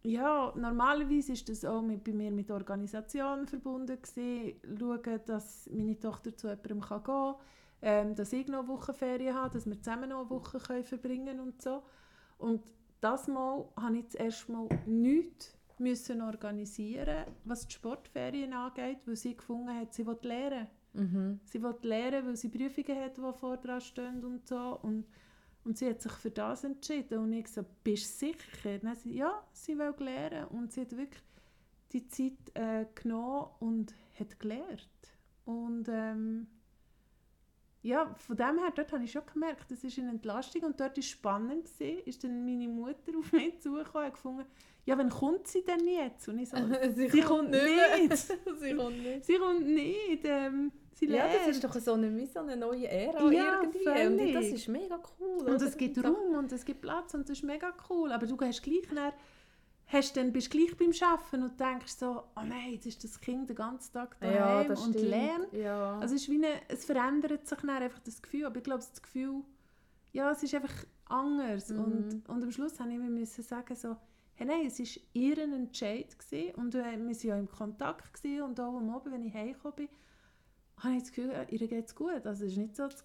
ja, 0.05 0.53
normalerweise 0.55 1.33
ist 1.33 1.49
das 1.49 1.65
auch 1.65 1.81
mit, 1.81 2.03
bei 2.03 2.13
mir 2.13 2.31
mit 2.31 2.51
Organisationen 2.51 3.47
verbunden 3.47 3.99
gewesen. 4.01 4.55
Schauen, 4.77 5.19
dass 5.25 5.69
meine 5.71 5.99
Tochter 5.99 6.35
zu 6.35 6.47
jemandem 6.47 6.81
kann 6.81 7.03
gehen 7.03 7.13
kann, 7.13 7.35
ähm, 7.81 8.15
dass 8.15 8.33
ich 8.33 8.47
noch 8.47 8.59
eine 8.59 8.67
Woche 8.67 8.93
Ferien 8.93 9.35
habe, 9.35 9.53
dass 9.53 9.65
wir 9.65 9.81
zusammen 9.81 10.09
noch 10.09 10.21
eine 10.21 10.29
Woche 10.29 10.59
können 10.59 10.83
verbringen 10.83 11.39
und 11.39 11.61
so. 11.61 11.83
Und 12.37 12.63
das 13.01 13.27
Mal 13.27 13.65
habe 13.75 13.97
ich 13.97 14.05
das 14.05 14.15
erste 14.15 14.51
Mal 14.51 14.69
nichts 14.85 15.57
müssen 15.77 16.21
organisieren, 16.21 17.25
was 17.43 17.67
die 17.67 17.73
Sportferien 17.73 18.53
angeht, 18.53 18.99
weil 19.05 19.15
sie 19.15 19.35
gefunden 19.35 19.75
hat, 19.75 19.93
sie 19.93 20.05
will 20.05 20.17
lernen. 20.21 20.67
Mhm. 20.93 21.39
Sie 21.43 21.61
will 21.61 21.75
lernen, 21.81 22.27
weil 22.27 22.35
sie 22.37 22.49
Prüfungen 22.49 22.97
hat, 23.01 23.17
die 23.17 23.33
vor 23.33 23.57
dran 23.57 23.81
stehen 23.81 24.23
und 24.23 24.47
so. 24.47 24.79
Und, 24.81 25.05
und 25.65 25.77
sie 25.77 25.89
hat 25.89 26.01
sich 26.01 26.11
für 26.11 26.31
das 26.31 26.63
entschieden. 26.63 27.19
Und 27.19 27.33
ich 27.33 27.47
so, 27.47 27.65
bist 27.83 28.21
du 28.21 28.27
sicher? 28.27 28.79
Dann 28.79 28.95
sie, 28.95 29.15
ja, 29.15 29.43
sie 29.51 29.77
will 29.77 29.93
lernen. 29.99 30.47
Und 30.49 30.71
sie 30.71 30.81
hat 30.81 30.95
wirklich 30.95 31.23
die 31.91 32.07
Zeit 32.07 32.33
äh, 32.53 32.85
genommen 32.93 33.47
und 33.59 33.95
hat 34.19 34.39
gelernt. 34.39 34.87
Und 35.45 35.87
ähm, 35.89 36.47
ja, 37.81 38.15
von 38.15 38.35
dem 38.35 38.57
her, 38.59 38.71
dort 38.75 38.91
habe 38.93 39.03
ich 39.03 39.11
schon 39.11 39.25
gemerkt, 39.31 39.69
das 39.69 39.83
ist 39.83 39.99
eine 39.99 40.09
Entlastung 40.09 40.63
und 40.63 40.79
dort 40.79 40.97
war 40.97 40.97
es 40.97 41.07
spannend, 41.07 41.65
gewesen, 41.65 41.99
ist 42.05 42.23
dann 42.23 42.43
meine 42.43 42.67
Mutter 42.67 43.17
auf 43.17 43.31
mich 43.31 43.59
zugekommen 43.59 44.07
und 44.07 44.13
gefunden, 44.13 44.45
ja, 44.85 44.97
wann 44.97 45.09
kommt 45.09 45.47
sie 45.47 45.63
denn 45.63 45.87
jetzt? 45.87 46.27
Und 46.27 46.39
ich 46.39 46.49
so, 46.49 46.57
sie, 46.95 47.09
sie 47.09 47.21
kommt 47.21 47.51
nicht. 47.51 48.17
sie 48.59 48.73
kommt 48.75 48.97
nicht. 48.97 49.25
sie 49.25 49.37
kommt 49.37 49.67
nicht, 49.67 50.21
ähm, 50.25 50.71
sie 50.97 51.07
Ja, 51.07 51.25
das 51.27 51.33
lernt. 51.35 51.49
ist 51.49 51.63
doch 51.63 51.73
so 51.75 51.93
eine, 51.93 52.25
so 52.27 52.39
eine 52.39 52.57
neue 52.57 52.87
Ära 52.87 53.31
Ja, 53.31 53.61
irgendwie. 53.61 53.83
völlig. 53.83 54.27
Und 54.27 54.33
das 54.33 54.45
ist 54.51 54.67
mega 54.67 54.99
cool. 55.19 55.39
Und 55.45 55.55
oder? 55.55 55.65
es 55.67 55.77
gibt 55.77 56.03
Raum 56.03 56.35
und 56.37 56.51
es 56.51 56.65
gibt 56.65 56.81
Platz 56.81 57.13
und 57.13 57.29
das 57.29 57.37
ist 57.37 57.43
mega 57.43 57.73
cool. 57.89 58.11
Aber 58.11 58.25
du 58.25 58.35
gehst 58.37 58.63
gleich 58.63 58.91
nach, 58.93 59.13
hast 59.87 60.17
dann, 60.17 60.31
bist 60.33 60.49
gleich 60.49 60.75
beim 60.77 60.91
Arbeiten 61.01 61.43
und 61.43 61.59
denkst 61.59 61.93
so, 61.93 62.23
oh 62.35 62.41
nein, 62.43 62.71
jetzt 62.73 62.85
ist 62.87 63.03
das 63.03 63.19
Kind 63.19 63.49
den 63.49 63.55
ganzen 63.55 63.93
Tag 63.93 64.19
daheim 64.19 64.35
Ja, 64.35 64.63
das 64.63 64.81
und 64.85 64.93
stimmt. 64.93 65.09
lernt. 65.09 65.53
Ja. 65.53 65.99
Also 65.99 66.15
es, 66.15 66.21
ist 66.23 66.29
wie 66.29 66.35
eine, 66.43 66.61
es 66.69 66.85
verändert 66.85 67.45
sich 67.47 67.59
dann 67.59 67.69
einfach 67.69 67.99
das 67.99 68.21
Gefühl. 68.21 68.45
Aber 68.45 68.57
ich 68.57 68.63
glaube, 68.63 68.79
das 68.89 69.01
Gefühl, 69.01 69.41
ja, 70.13 70.31
es 70.31 70.41
ist 70.43 70.55
einfach 70.55 70.73
anders. 71.05 71.69
Mhm. 71.69 71.79
Und, 71.83 72.29
und 72.29 72.43
am 72.43 72.51
Schluss 72.51 72.79
habe 72.79 72.91
ich 72.91 72.97
mir 72.97 73.09
müssen 73.09 73.43
sagen, 73.43 73.75
so, 73.75 73.95
hey, 74.35 74.47
nein, 74.47 74.65
es 74.65 74.79
war 74.79 75.01
ihr 75.13 75.37
Entscheid 75.37 76.17
gewesen. 76.17 76.55
und 76.55 76.73
wir 76.73 76.83
waren 76.83 77.09
ja 77.11 77.37
im 77.37 77.47
Kontakt 77.49 78.13
gewesen. 78.13 78.41
und 78.43 78.59
auch 78.59 78.77
am 78.77 78.89
Abend, 78.89 79.13
wenn 79.13 79.23
ich 79.23 79.33
heimgekommen 79.33 79.75
bin, 79.75 79.89
habe 80.77 80.95
ich 80.95 81.03
das 81.03 81.11
Gefühl, 81.13 81.33
ihr 81.49 81.67
geht 81.67 81.85
es 81.87 81.95
gut. 81.95 82.25
Also 82.25 82.45
es 82.45 82.51
ist 82.51 82.57
nicht 82.57 82.75
so, 82.75 82.83
dass 82.87 83.03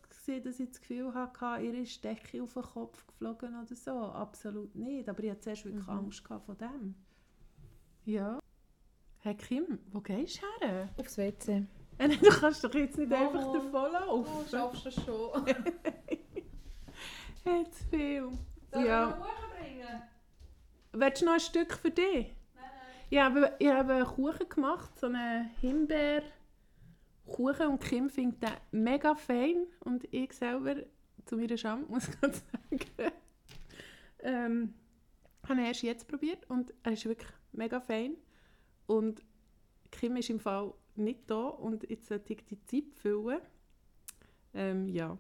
ich 0.61 0.69
das 0.69 0.81
Gefühl 0.81 1.15
hatte, 1.15 1.63
ihr 1.63 1.75
ist 1.75 2.03
Decke 2.05 2.43
auf 2.43 2.55
den 2.55 2.63
Kopf 2.63 3.07
geflogen 3.07 3.55
oder 3.63 3.75
so. 3.77 3.93
Absolut 3.93 4.75
nicht. 4.75 5.09
Aber 5.09 5.23
ich 5.23 5.31
hatte 5.31 5.41
zuerst 5.41 5.65
wirklich 5.65 5.85
Mhm. 5.87 5.91
Angst 5.93 6.23
von 6.27 6.59
dem. 6.59 6.95
Ja. 8.05 8.39
Hey 9.19 9.35
Kim, 9.37 9.79
wo 9.93 10.01
gehst 10.01 10.41
du 10.43 10.67
her? 10.67 10.89
Aufs 10.99 11.17
WC. 11.19 11.67
Äh, 11.99 12.09
Du 12.09 12.29
kannst 12.31 12.65
doch 12.65 12.73
jetzt 12.75 12.97
nicht 12.99 13.11
Mama. 13.11 13.27
einfach 13.27 13.53
davonlaufen. 13.53 14.33
Oh, 14.35 14.45
schaffst 14.51 14.87
du 14.87 14.91
schon? 14.91 15.47
Hat 17.45 17.75
zu 17.75 17.85
viel. 17.91 18.29
Soll 18.73 18.83
ich 18.83 18.87
Ja. 18.89 19.13
Kuchen 19.13 19.51
bringen? 19.59 20.03
Willst 20.93 21.23
du 21.23 21.27
noch 21.27 21.33
ein 21.35 21.41
Stück 21.41 21.73
für 21.75 21.91
dich? 21.91 22.35
Nein, 22.55 22.65
nein. 22.65 23.07
Ich 23.11 23.19
habe, 23.19 23.53
ich 23.59 23.69
habe 23.69 23.93
einen 23.95 24.07
Kuchen 24.07 24.49
gemacht, 24.49 24.99
so 24.99 25.07
einen 25.07 25.51
Himbeerkuchen 27.37 27.67
und 27.69 27.81
Kim 27.81 28.11
findet 28.11 28.43
den 28.43 28.83
mega 28.85 29.15
fein 29.15 29.67
und 29.81 30.05
ich 30.13 30.33
selber, 30.33 30.77
zu 31.25 31.37
meiner 31.37 31.57
Scham, 31.57 31.87
muss 31.89 32.09
ich 32.09 32.21
gerade 32.21 32.35
sagen, 32.35 32.81
ähm, 34.21 34.75
habe 35.49 35.61
ihn 35.61 35.67
erst 35.67 35.83
jetzt 35.83 36.09
probiert 36.09 36.49
und 36.51 36.73
er 36.83 36.93
ist 36.93 37.05
wirklich 37.07 37.29
mega 37.53 37.81
fein 37.81 38.17
und 38.87 39.23
Kim 39.91 40.17
ist 40.17 40.31
im 40.31 40.41
Fall 40.41 40.73
nicht 40.97 41.31
da 41.31 41.49
und 41.49 41.89
jetzt 41.89 42.07
sollte 42.07 42.33
ich 42.33 42.45
die 42.45 42.63
Zeit 42.65 42.95
füllen. 42.95 43.41
Ähm, 44.55 44.89
ja. 44.89 45.17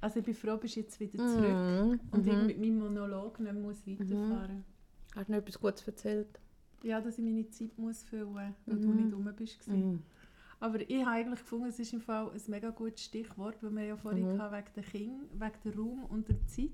Also 0.00 0.18
ich 0.20 0.24
bin 0.26 0.34
froh, 0.34 0.56
bist 0.56 0.76
jetzt 0.76 1.00
wieder 1.00 1.18
zurück 1.26 1.56
Mhm. 1.56 2.00
und 2.10 2.26
ich 2.26 2.36
Mhm. 2.36 2.46
mit 2.46 2.58
meinem 2.60 2.78
Monolog 2.78 3.40
nicht 3.40 3.54
muss 3.54 3.86
weiterfahren 3.86 4.64
Hast 5.14 5.28
du 5.28 5.32
noch 5.32 5.38
etwas 5.38 5.58
Gutes 5.58 5.86
erzählt? 5.88 6.38
Ja, 6.82 7.00
dass 7.00 7.16
ich 7.18 7.24
meine 7.24 7.48
Zeit 7.48 7.76
muss 7.78 8.02
füllen 8.02 8.32
muss, 8.32 8.42
weil 8.66 8.78
du 8.78 8.88
Mhm. 8.88 8.96
nicht 8.96 9.14
rum 9.14 9.32
bist. 9.34 9.66
Mhm. 9.68 10.02
Aber 10.58 10.80
ich 10.80 11.00
habe 11.04 11.10
eigentlich 11.16 11.40
gefunden, 11.40 11.66
es 11.68 11.78
ist 11.78 11.92
im 11.92 12.00
Fall 12.00 12.30
ein 12.30 12.40
mega 12.48 12.70
gutes 12.70 13.04
Stichwort, 13.04 13.62
weil 13.62 13.70
wir 13.76 13.84
ja 13.84 13.96
vorhin 13.96 14.32
Mhm. 14.34 14.40
hatten, 14.40 14.54
wegen 14.56 14.74
der 14.74 14.82
Kinder, 14.84 15.24
wegen 15.32 15.60
der 15.64 15.76
Raum 15.76 16.04
und 16.06 16.28
der 16.28 16.46
Zeit. 16.46 16.70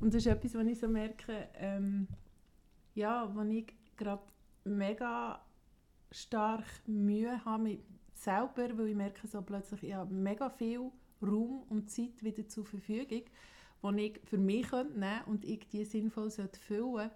Und 0.00 0.14
das 0.14 0.24
ist 0.24 0.26
etwas, 0.26 0.54
was 0.54 0.66
ich 0.66 0.78
so 0.78 0.88
merke, 0.88 1.48
ähm, 1.54 2.06
ja, 2.94 3.28
wo 3.34 3.42
ich 3.42 3.66
gerade 3.96 4.22
mega 4.64 5.44
stark 6.12 6.64
Mühe 6.86 7.44
habe 7.44 7.62
mit 7.64 7.80
selber, 8.14 8.76
weil 8.78 8.88
ich 8.88 8.96
merke 8.96 9.26
so 9.26 9.42
plötzlich, 9.42 9.82
ich 9.82 9.94
habe 9.94 10.12
mega 10.14 10.48
viel 10.50 10.90
Raum 11.20 11.62
und 11.68 11.90
Zeit 11.90 12.22
wieder 12.22 12.46
zur 12.48 12.64
Verfügung, 12.64 13.22
die 13.82 14.00
ich 14.00 14.20
für 14.24 14.38
mich 14.38 14.70
nehmen 14.70 14.94
könnte 14.94 15.20
und 15.26 15.44
ich 15.44 15.68
die 15.68 15.84
sinnvoll 15.84 16.30
sollte 16.30 16.60
füllen 16.60 17.10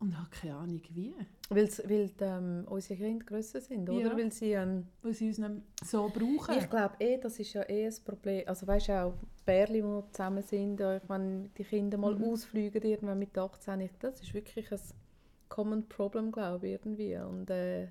und 0.00 0.16
habe 0.16 0.28
keine 0.30 0.54
Ahnung 0.56 0.80
wie. 0.94 1.12
Weil's, 1.50 1.82
weil 1.88 2.10
ähm, 2.20 2.64
unsere 2.68 2.98
Kinder 3.00 3.24
grösser 3.24 3.60
sind, 3.60 3.88
oder? 3.90 4.08
Ja. 4.10 4.16
Weil 4.16 4.30
sie, 4.32 4.52
ähm, 4.52 4.86
Weil 5.02 5.14
sie 5.14 5.28
uns 5.28 5.38
nicht 5.38 5.50
so 5.84 6.08
brauchen. 6.08 6.56
ich 6.58 6.70
glaube 6.70 6.94
eh, 7.00 7.18
das 7.18 7.38
ist 7.40 7.52
ja 7.54 7.68
eh 7.68 7.86
ein 7.86 7.94
Problem. 8.04 8.42
Also 8.46 8.66
weißt 8.66 8.88
du 8.88 8.92
auch, 9.02 9.14
Pärchen, 9.44 9.74
die 10.02 10.12
zusammen 10.12 10.42
sind, 10.42 10.78
wenn 10.80 11.50
die 11.56 11.64
Kinder 11.64 11.98
mal 11.98 12.14
Mhm. 12.14 12.24
ausfliegen 12.24 12.82
irgendwann 12.82 13.18
mit 13.18 13.36
18, 13.36 13.80
ich, 13.80 13.90
das 13.98 14.20
ist 14.20 14.34
wirklich 14.34 14.70
ein 14.70 14.80
common 15.48 15.88
problem, 15.88 16.30
glaube 16.30 16.66
ich, 16.66 16.72
irgendwie. 16.74 17.16
Und 17.16 17.48
äh, 17.50 17.84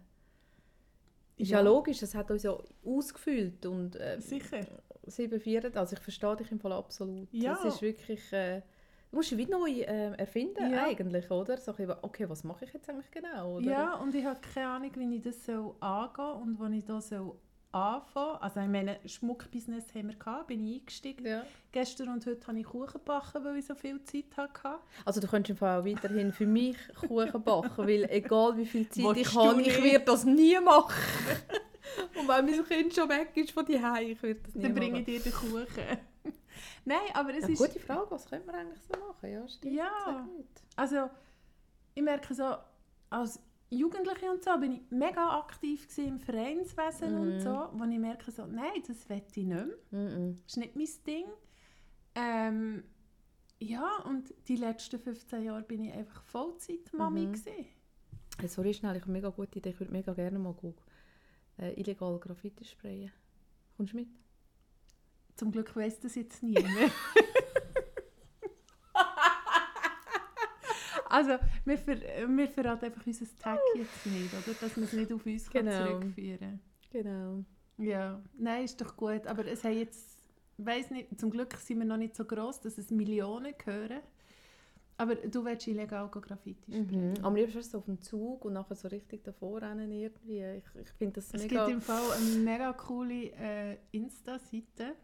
ist 1.37 1.49
ja. 1.49 1.57
Ja. 1.57 1.61
logisch, 1.61 2.01
es 2.03 2.15
hat 2.15 2.31
uns 2.31 2.43
ja 2.43 2.55
ausgefüllt 2.85 3.65
und 3.65 3.95
äh, 3.95 4.19
Sicher. 4.21 4.61
7, 5.05 5.39
4, 5.39 5.75
also 5.77 5.93
ich 5.95 6.01
verstehe 6.01 6.35
dich 6.35 6.51
im 6.51 6.59
Fall 6.59 6.73
absolut. 6.73 7.27
Ja. 7.31 7.55
Das 7.55 7.75
ist 7.75 7.81
wirklich, 7.81 8.31
äh, 8.33 8.61
du 9.11 9.15
musst 9.17 9.31
dich 9.31 9.37
wie 9.37 9.45
neu 9.45 9.69
äh, 9.69 10.13
erfinden 10.17 10.71
Ja. 10.71 10.85
eigentlich, 10.85 11.29
oder? 11.31 11.57
So, 11.57 11.73
bisschen, 11.73 11.95
okay, 12.01 12.29
was 12.29 12.43
mache 12.43 12.65
ich 12.65 12.73
jetzt 12.73 12.89
eigentlich 12.89 13.11
genau, 13.11 13.57
oder? 13.57 13.65
Ja, 13.65 13.93
und 13.95 14.13
ich 14.15 14.25
habe 14.25 14.39
keine 14.53 14.67
Ahnung, 14.67 14.91
wie 14.95 15.15
ich 15.15 15.21
das 15.21 15.45
soll 15.45 15.75
angehen 15.79 16.41
und 16.41 16.59
wo 16.59 16.65
ich 16.65 16.83
da 16.85 17.01
soll 17.01 17.35
anfangen. 17.71 18.37
Also 18.41 18.59
ich 18.61 18.67
meine, 18.67 18.97
Schmuckbusiness 19.05 19.93
haben 19.93 20.09
wir 20.09 20.15
gehabt, 20.15 20.47
bin 20.47 20.65
ich 20.65 20.79
eingestiegen. 20.81 21.25
Ja. 21.25 21.43
Gestern 21.71 22.09
und 22.09 22.25
heute 22.25 22.47
habe 22.47 22.59
ich 22.59 22.65
Kuchen 22.65 22.93
gebacken, 22.93 23.43
weil 23.43 23.57
ich 23.57 23.65
so 23.65 23.75
viel 23.75 24.01
Zeit 24.03 24.25
hatte. 24.35 24.79
Also 25.05 25.19
du 25.21 25.27
könntest 25.27 25.51
im 25.51 25.57
Fall 25.57 25.81
auch 25.81 25.85
weiterhin 25.85 26.31
für 26.31 26.45
mich 26.45 26.77
Kuchen 27.07 27.43
backen, 27.43 27.87
weil 27.87 28.09
egal 28.09 28.57
wie 28.57 28.65
viel 28.65 28.89
Zeit 28.89 29.05
Willst 29.05 29.21
ich 29.21 29.35
habe, 29.35 29.61
ich 29.61 29.83
werde 29.83 30.05
das 30.05 30.25
nie 30.25 30.59
machen. 30.59 30.93
Und 32.19 32.27
wenn 32.27 32.45
mein 32.45 32.65
Kind 32.65 32.93
schon 32.93 33.09
weg 33.09 33.31
ist 33.35 33.51
von 33.51 33.65
die 33.65 33.73
ich 33.75 34.21
werde 34.23 34.39
das 34.43 34.55
nie 34.55 34.61
Dann 34.63 34.73
bringe 34.73 34.85
ich 34.85 34.91
machen. 34.91 35.05
dir 35.05 35.19
den 35.19 35.33
Kuchen. 35.33 35.97
Nein, 36.87 37.09
aber 37.13 37.33
es 37.35 37.43
Ja, 37.43 37.49
ist... 37.49 37.59
gute 37.59 37.79
Frage, 37.79 38.09
was 38.09 38.25
könnte 38.25 38.47
man 38.47 38.55
eigentlich 38.55 38.81
so 38.81 38.97
machen? 38.99 39.29
Ja, 39.29 39.47
stimmt. 39.47 39.75
Ja. 39.75 40.27
Also, 40.77 41.09
ich 41.95 42.01
merke 42.01 42.33
so, 42.33 42.55
als 43.09 43.39
Jugendliche 43.69 44.31
und 44.31 44.41
so 44.41 44.57
bin 44.57 44.71
ich 44.71 44.81
mega 44.89 45.37
aktiv 45.39 45.85
im 45.97 46.19
Vereinswesen 46.19 47.13
Mhm. 47.15 47.21
und 47.21 47.39
so, 47.41 47.67
wo 47.73 47.83
ich 47.83 47.99
merke 47.99 48.31
so, 48.31 48.45
nein, 48.45 48.81
das 48.87 49.09
will 49.09 49.21
ich 49.27 49.35
nicht 49.35 49.47
mehr. 49.47 49.65
Mhm. 49.91 50.39
Das 50.45 50.53
ist 50.53 50.57
nicht 50.57 50.75
mein 50.77 50.87
Ding. 51.05 51.25
Ähm, 52.15 52.83
ja, 53.59 53.97
und 54.05 54.33
die 54.47 54.55
letzten 54.55 54.97
15 54.99 55.43
Jahre 55.43 55.63
bin 55.63 55.83
ich 55.83 55.93
einfach 55.93 56.21
Vollzeit-Mami. 56.23 57.25
Mhm. 57.27 57.35
Hey, 58.39 58.47
sorry, 58.47 58.73
schnell, 58.73 58.95
ich 58.95 59.01
habe 59.01 59.11
eine 59.11 59.19
mega 59.19 59.29
gute 59.29 59.57
Idee. 59.59 59.71
Ich 59.71 59.79
würde 59.79 59.91
mega 59.91 60.13
gerne 60.13 60.39
mal 60.39 60.53
gucken. 60.53 60.81
Äh, 61.59 61.73
illegal 61.79 62.17
Graffiti 62.19 62.63
sprayen. 62.63 63.11
Kommst 63.75 63.91
du 63.93 63.97
mit? 63.97 64.07
Zum 65.37 65.51
Glück 65.51 65.75
weiss 65.75 65.99
das 65.99 66.15
jetzt 66.15 66.41
niemand. 66.43 66.67
also, 71.09 71.37
wir, 71.63 71.77
ver 71.77 71.97
wir 72.27 72.47
verraten 72.47 72.85
einfach 72.85 73.05
unser 73.05 73.25
Tag 73.39 73.59
jetzt 73.75 74.05
nicht, 74.07 74.33
oder? 74.33 74.55
Dass 74.59 74.75
wir 74.75 74.83
es 74.83 74.93
nicht 74.93 75.11
auf 75.13 75.25
uns 75.25 75.49
kann 75.49 75.65
Genau. 75.65 75.85
zurückführen 75.85 76.59
Genau. 76.91 77.43
Ja, 77.77 78.21
nein, 78.37 78.65
ist 78.65 78.81
doch 78.81 78.97
gut. 78.97 79.27
Aber 79.27 79.45
es 79.45 79.63
haben 79.63 79.77
jetzt, 79.77 80.17
weiß 80.57 80.89
nicht, 80.91 81.19
zum 81.19 81.29
Glück 81.29 81.53
sind 81.57 81.79
wir 81.79 81.85
noch 81.85 81.97
nicht 81.97 82.15
so 82.15 82.25
groß, 82.25 82.61
dass 82.61 82.77
es 82.79 82.89
Millionen 82.89 83.53
gehören. 83.57 83.99
Aber 84.99 85.13
du 85.13 85.45
willst 85.45 85.67
illegal 85.67 86.09
Graffiti 86.09 86.71
spielen. 86.71 87.13
Mhm. 87.13 87.23
Am 87.23 87.35
liebsten 87.35 87.61
so 87.61 87.77
auf 87.77 87.85
dem 87.85 88.01
Zug 88.01 88.43
und 88.45 88.53
nachher 88.53 88.73
so 88.75 88.87
richtig 88.87 89.23
davor 89.23 89.61
rennen 89.61 89.91
irgendwie. 89.91 90.43
Ich, 90.43 90.81
ich 90.81 90.89
finde 90.97 91.13
das 91.15 91.31
Es 91.31 91.43
mega... 91.43 91.65
gibt 91.67 91.75
im 91.77 91.81
Fall 91.81 92.01
eine 92.13 92.39
mega 92.43 92.73
coole 92.73 93.31
äh, 93.39 93.77
Insta-Seite, 93.91 94.95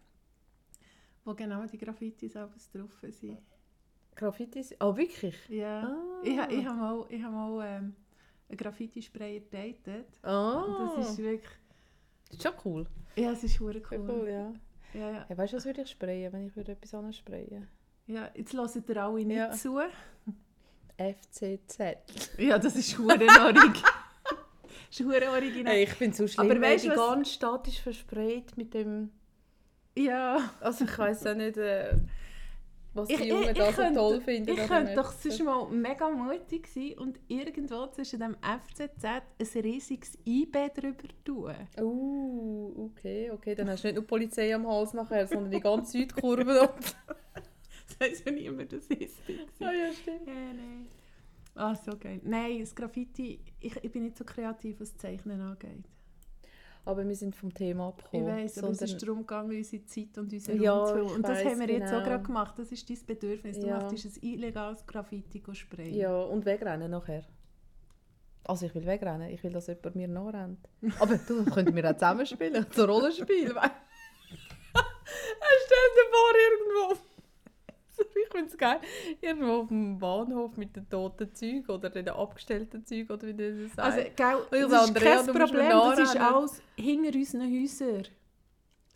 wo 1.24 1.34
genau 1.34 1.66
die 1.66 1.78
Graffitis 1.78 2.36
alles 2.36 2.70
drauf 2.72 2.92
sind. 3.10 3.40
Graffitis... 4.16 4.76
Oh, 4.80 4.96
wirklich? 4.96 5.36
Ja. 5.50 5.82
Ah. 5.84 6.22
Ich, 6.24 6.32
ich 6.32 6.66
habe 6.66 6.78
mal, 6.78 7.06
ich 7.10 7.24
hab 7.24 7.32
mal 7.32 7.66
ähm, 7.66 7.96
einen 8.50 8.58
Graffiti-Sprayer 8.58 9.42
datet. 9.50 10.08
Ah. 10.22 10.62
Und 10.62 10.98
das 11.00 11.12
ist 11.12 11.18
wirklich... 11.18 11.50
Das 12.30 12.38
ist 12.38 12.44
schon 12.44 12.54
cool. 12.66 12.88
Ja, 13.16 13.32
es 13.32 13.44
ist 13.44 13.60
cool. 13.92 14.08
cool, 14.10 14.28
ja. 14.30 14.54
Ja, 15.00 15.12
ja. 15.12 15.26
Hey, 15.28 15.38
weißt 15.38 15.54
du, 15.54 15.58
was 15.58 15.66
würde 15.66 15.82
ich 15.82 15.90
sprayen, 15.90 16.32
wenn 16.32 16.48
ich 16.48 16.56
würde 16.56 16.74
etwas 16.74 16.94
anderes 16.94 17.18
sprayen 17.18 17.68
ja, 18.06 18.30
jetzt 18.36 18.54
hört 18.54 18.90
ihr 18.90 18.98
alle 19.02 19.24
nicht 19.26 19.38
Ja. 19.38 19.52
zu. 19.52 19.80
FCZ. 20.98 21.80
Ja, 22.38 22.60
das 22.60 22.76
ist 22.76 22.98
hure 22.98 23.18
norig. 23.18 23.82
das 24.90 25.00
ist 25.00 25.02
original. 25.02 25.74
Hey, 25.74 25.84
ich 25.84 26.02
es 26.02 26.18
so 26.18 26.28
schlimm, 26.28 26.52
Aber 26.52 26.62
weißt 26.62 26.84
die 26.84 26.90
du, 26.90 26.96
was- 26.96 27.10
ganz 27.10 27.32
statisch 27.32 27.82
versprayt 27.82 28.58
mit 28.58 28.74
dem... 28.74 29.10
Ja. 29.96 30.52
Also 30.60 30.86
ich 30.86 30.98
weiß 30.98 31.28
auch 31.28 31.36
nicht, 31.36 31.58
äh, 31.58 31.98
was 32.94 33.08
die 33.08 33.16
Ich, 33.16 33.26
Jungen 33.26 33.54
da 33.56 33.72
so 33.72 33.82
könnte, 33.82 34.00
toll 34.00 34.22
finden. 34.22 34.50
ich 34.52 34.68
könnte 34.68 34.94
doch 34.94 35.12
sonst 35.12 35.44
mal 35.44 35.68
mega 35.70 36.10
mutig 36.10 36.68
sein 36.68 36.94
und 37.00 37.20
irgendwo 37.28 37.88
zwischen 37.88 38.20
dem 38.20 38.36
FCZ 38.42 39.04
ein 39.06 39.62
riesiges 39.62 40.18
IB 40.26 40.70
drüber 40.76 41.08
tun. 41.26 41.56
Uh, 41.80 42.90
okay, 42.92 43.32
okay. 43.32 43.56
Dann 43.56 43.70
hast 43.70 43.84
du 43.84 43.88
nicht 43.88 43.96
nur 43.96 44.04
die 44.04 44.08
Polizei 44.08 44.54
am 44.54 44.68
Hals 44.68 44.94
nachher, 44.94 45.26
sondern 45.28 45.52
die 45.52 45.60
ganze 45.60 45.92
Südkurve. 45.98 46.70
Das 47.86 48.00
weiss 48.00 48.24
ja 48.26 48.32
niemand, 48.32 48.72
das 48.72 48.86
ist 48.88 49.18
ah 49.60 49.72
ja, 49.72 49.92
stimmt. 49.92 50.26
Ja, 50.26 50.34
nein. 50.34 50.88
Ah, 51.54 51.76
so 51.76 51.98
geil. 51.98 52.22
Nein, 52.24 52.62
das 52.62 52.74
Graffiti, 52.74 53.40
ich, 53.60 53.76
ich 53.76 53.92
bin 53.92 54.04
nicht 54.04 54.18
so 54.18 54.24
kreativ, 54.24 54.80
was 54.80 54.98
Zeichnen 54.98 55.42
angeht. 55.42 55.84
Aber 56.86 57.08
wir 57.08 57.16
sind 57.16 57.34
vom 57.36 57.54
Thema 57.54 57.88
Ich 57.98 58.04
abgekommen. 58.04 58.28
weiss, 58.28 58.58
aber 58.58 58.70
es 58.72 58.82
ist 58.82 59.02
darum 59.02 59.20
gegangen, 59.20 59.56
unsere 59.56 59.86
Zeit 59.86 60.18
und 60.18 60.34
unseren 60.34 60.62
Ja, 60.62 60.74
Raum 60.74 61.06
ich 61.08 61.16
Und 61.16 61.28
das 61.28 61.46
haben 61.46 61.60
wir 61.60 61.70
jetzt 61.70 61.88
auch 61.94 61.98
genau. 62.00 62.04
gerade 62.04 62.24
gemacht. 62.24 62.60
Das 62.60 62.72
ist 62.74 62.90
dein 62.90 62.98
Bedürfnis. 63.06 63.60
Du 63.60 63.68
Ja. 63.68 63.82
möchtest 63.90 64.18
ein 64.22 64.28
illegales 64.28 64.86
Graffiti 64.86 65.42
sprayen. 65.54 65.94
Ja, 65.94 66.14
und 66.24 66.46
wegrennen 66.46 66.92
nachher. 66.92 67.24
Also 68.46 68.66
ich 68.66 68.76
will 68.76 68.86
wegrennen, 68.86 69.30
ich 69.30 69.42
will, 69.44 69.54
dass 69.54 69.68
jemand 69.68 69.96
mir 69.96 70.08
nachrennt. 70.10 70.60
Aber 71.00 71.18
du, 71.18 71.46
könnten 71.54 71.74
wir 71.74 71.90
auch 71.90 71.94
zusammen 71.94 72.26
spielen, 72.26 72.66
so 72.72 72.84
Rollenspiel. 72.84 73.48
Stell 75.66 75.90
dir 75.96 76.08
vor, 76.12 76.34
irgendwo... 76.36 77.13
Ich 78.34 78.40
finde 78.40 78.52
es 78.52 78.58
geil. 78.58 78.80
Irgendwo 79.22 79.52
auf 79.62 79.68
dem 79.68 80.00
Bahnhof 80.00 80.58
mit 80.58 80.76
den 80.76 80.90
toten 80.90 81.34
Zeugen 81.36 81.66
oder 81.70 81.90
den 81.90 82.10
abgestellten 82.10 82.84
Zeugen 82.86 83.12
oder 83.12 83.28
wie 83.28 83.34
das 83.36 83.74
sagt. 83.76 83.80
Also, 83.80 83.98
gell, 84.50 84.68
das 84.70 84.86
ist 84.90 84.96
kein 84.96 85.26
Problem. 85.28 85.70
Das 85.70 86.00
ist 86.00 86.18
alles 86.20 86.62
hinter 86.76 87.16
unseren 87.18 87.42
Häusern. 87.62 88.04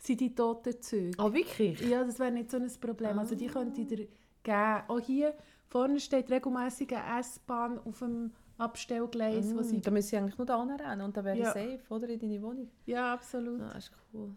Sind 0.00 0.20
die 0.20 0.34
toten 0.34 0.80
Züge. 0.80 1.18
ah, 1.18 1.32
wirklich? 1.32 1.80
Ja, 1.88 2.02
das 2.04 2.18
wäre 2.18 2.30
nicht 2.32 2.50
so 2.50 2.56
ein 2.56 2.70
Problem. 2.80 3.18
Also 3.18 3.34
die 3.34 3.48
Ah. 3.48 3.52
könnte 3.52 3.80
ich 3.80 3.86
dir 3.86 3.96
geben. 4.42 4.82
Auch 4.88 5.00
hier 5.00 5.34
vorne 5.68 6.00
steht 6.00 6.30
regelmäßig 6.30 6.96
eine 6.96 7.20
S-Bahn 7.20 7.78
auf 7.84 7.98
dem 7.98 8.32
Abstellgleis, 8.58 9.54
wo 9.54 9.60
Mm, 9.60 9.64
sie... 9.64 9.80
da 9.80 9.90
müsste 9.90 10.16
ich 10.16 10.22
eigentlich 10.22 10.38
nur 10.38 10.46
da 10.46 10.60
rennen 10.62 11.00
und 11.02 11.16
dann 11.16 11.24
wäre 11.24 11.36
Ja. 11.38 11.48
ich 11.48 11.52
safe, 11.52 11.80
oder? 11.90 12.08
In 12.08 12.18
deine 12.18 12.42
Wohnung. 12.42 12.68
Ja, 12.86 13.12
absolut. 13.14 13.60
Ah, 13.60 13.76
ist 13.78 13.92
cool. 14.12 14.30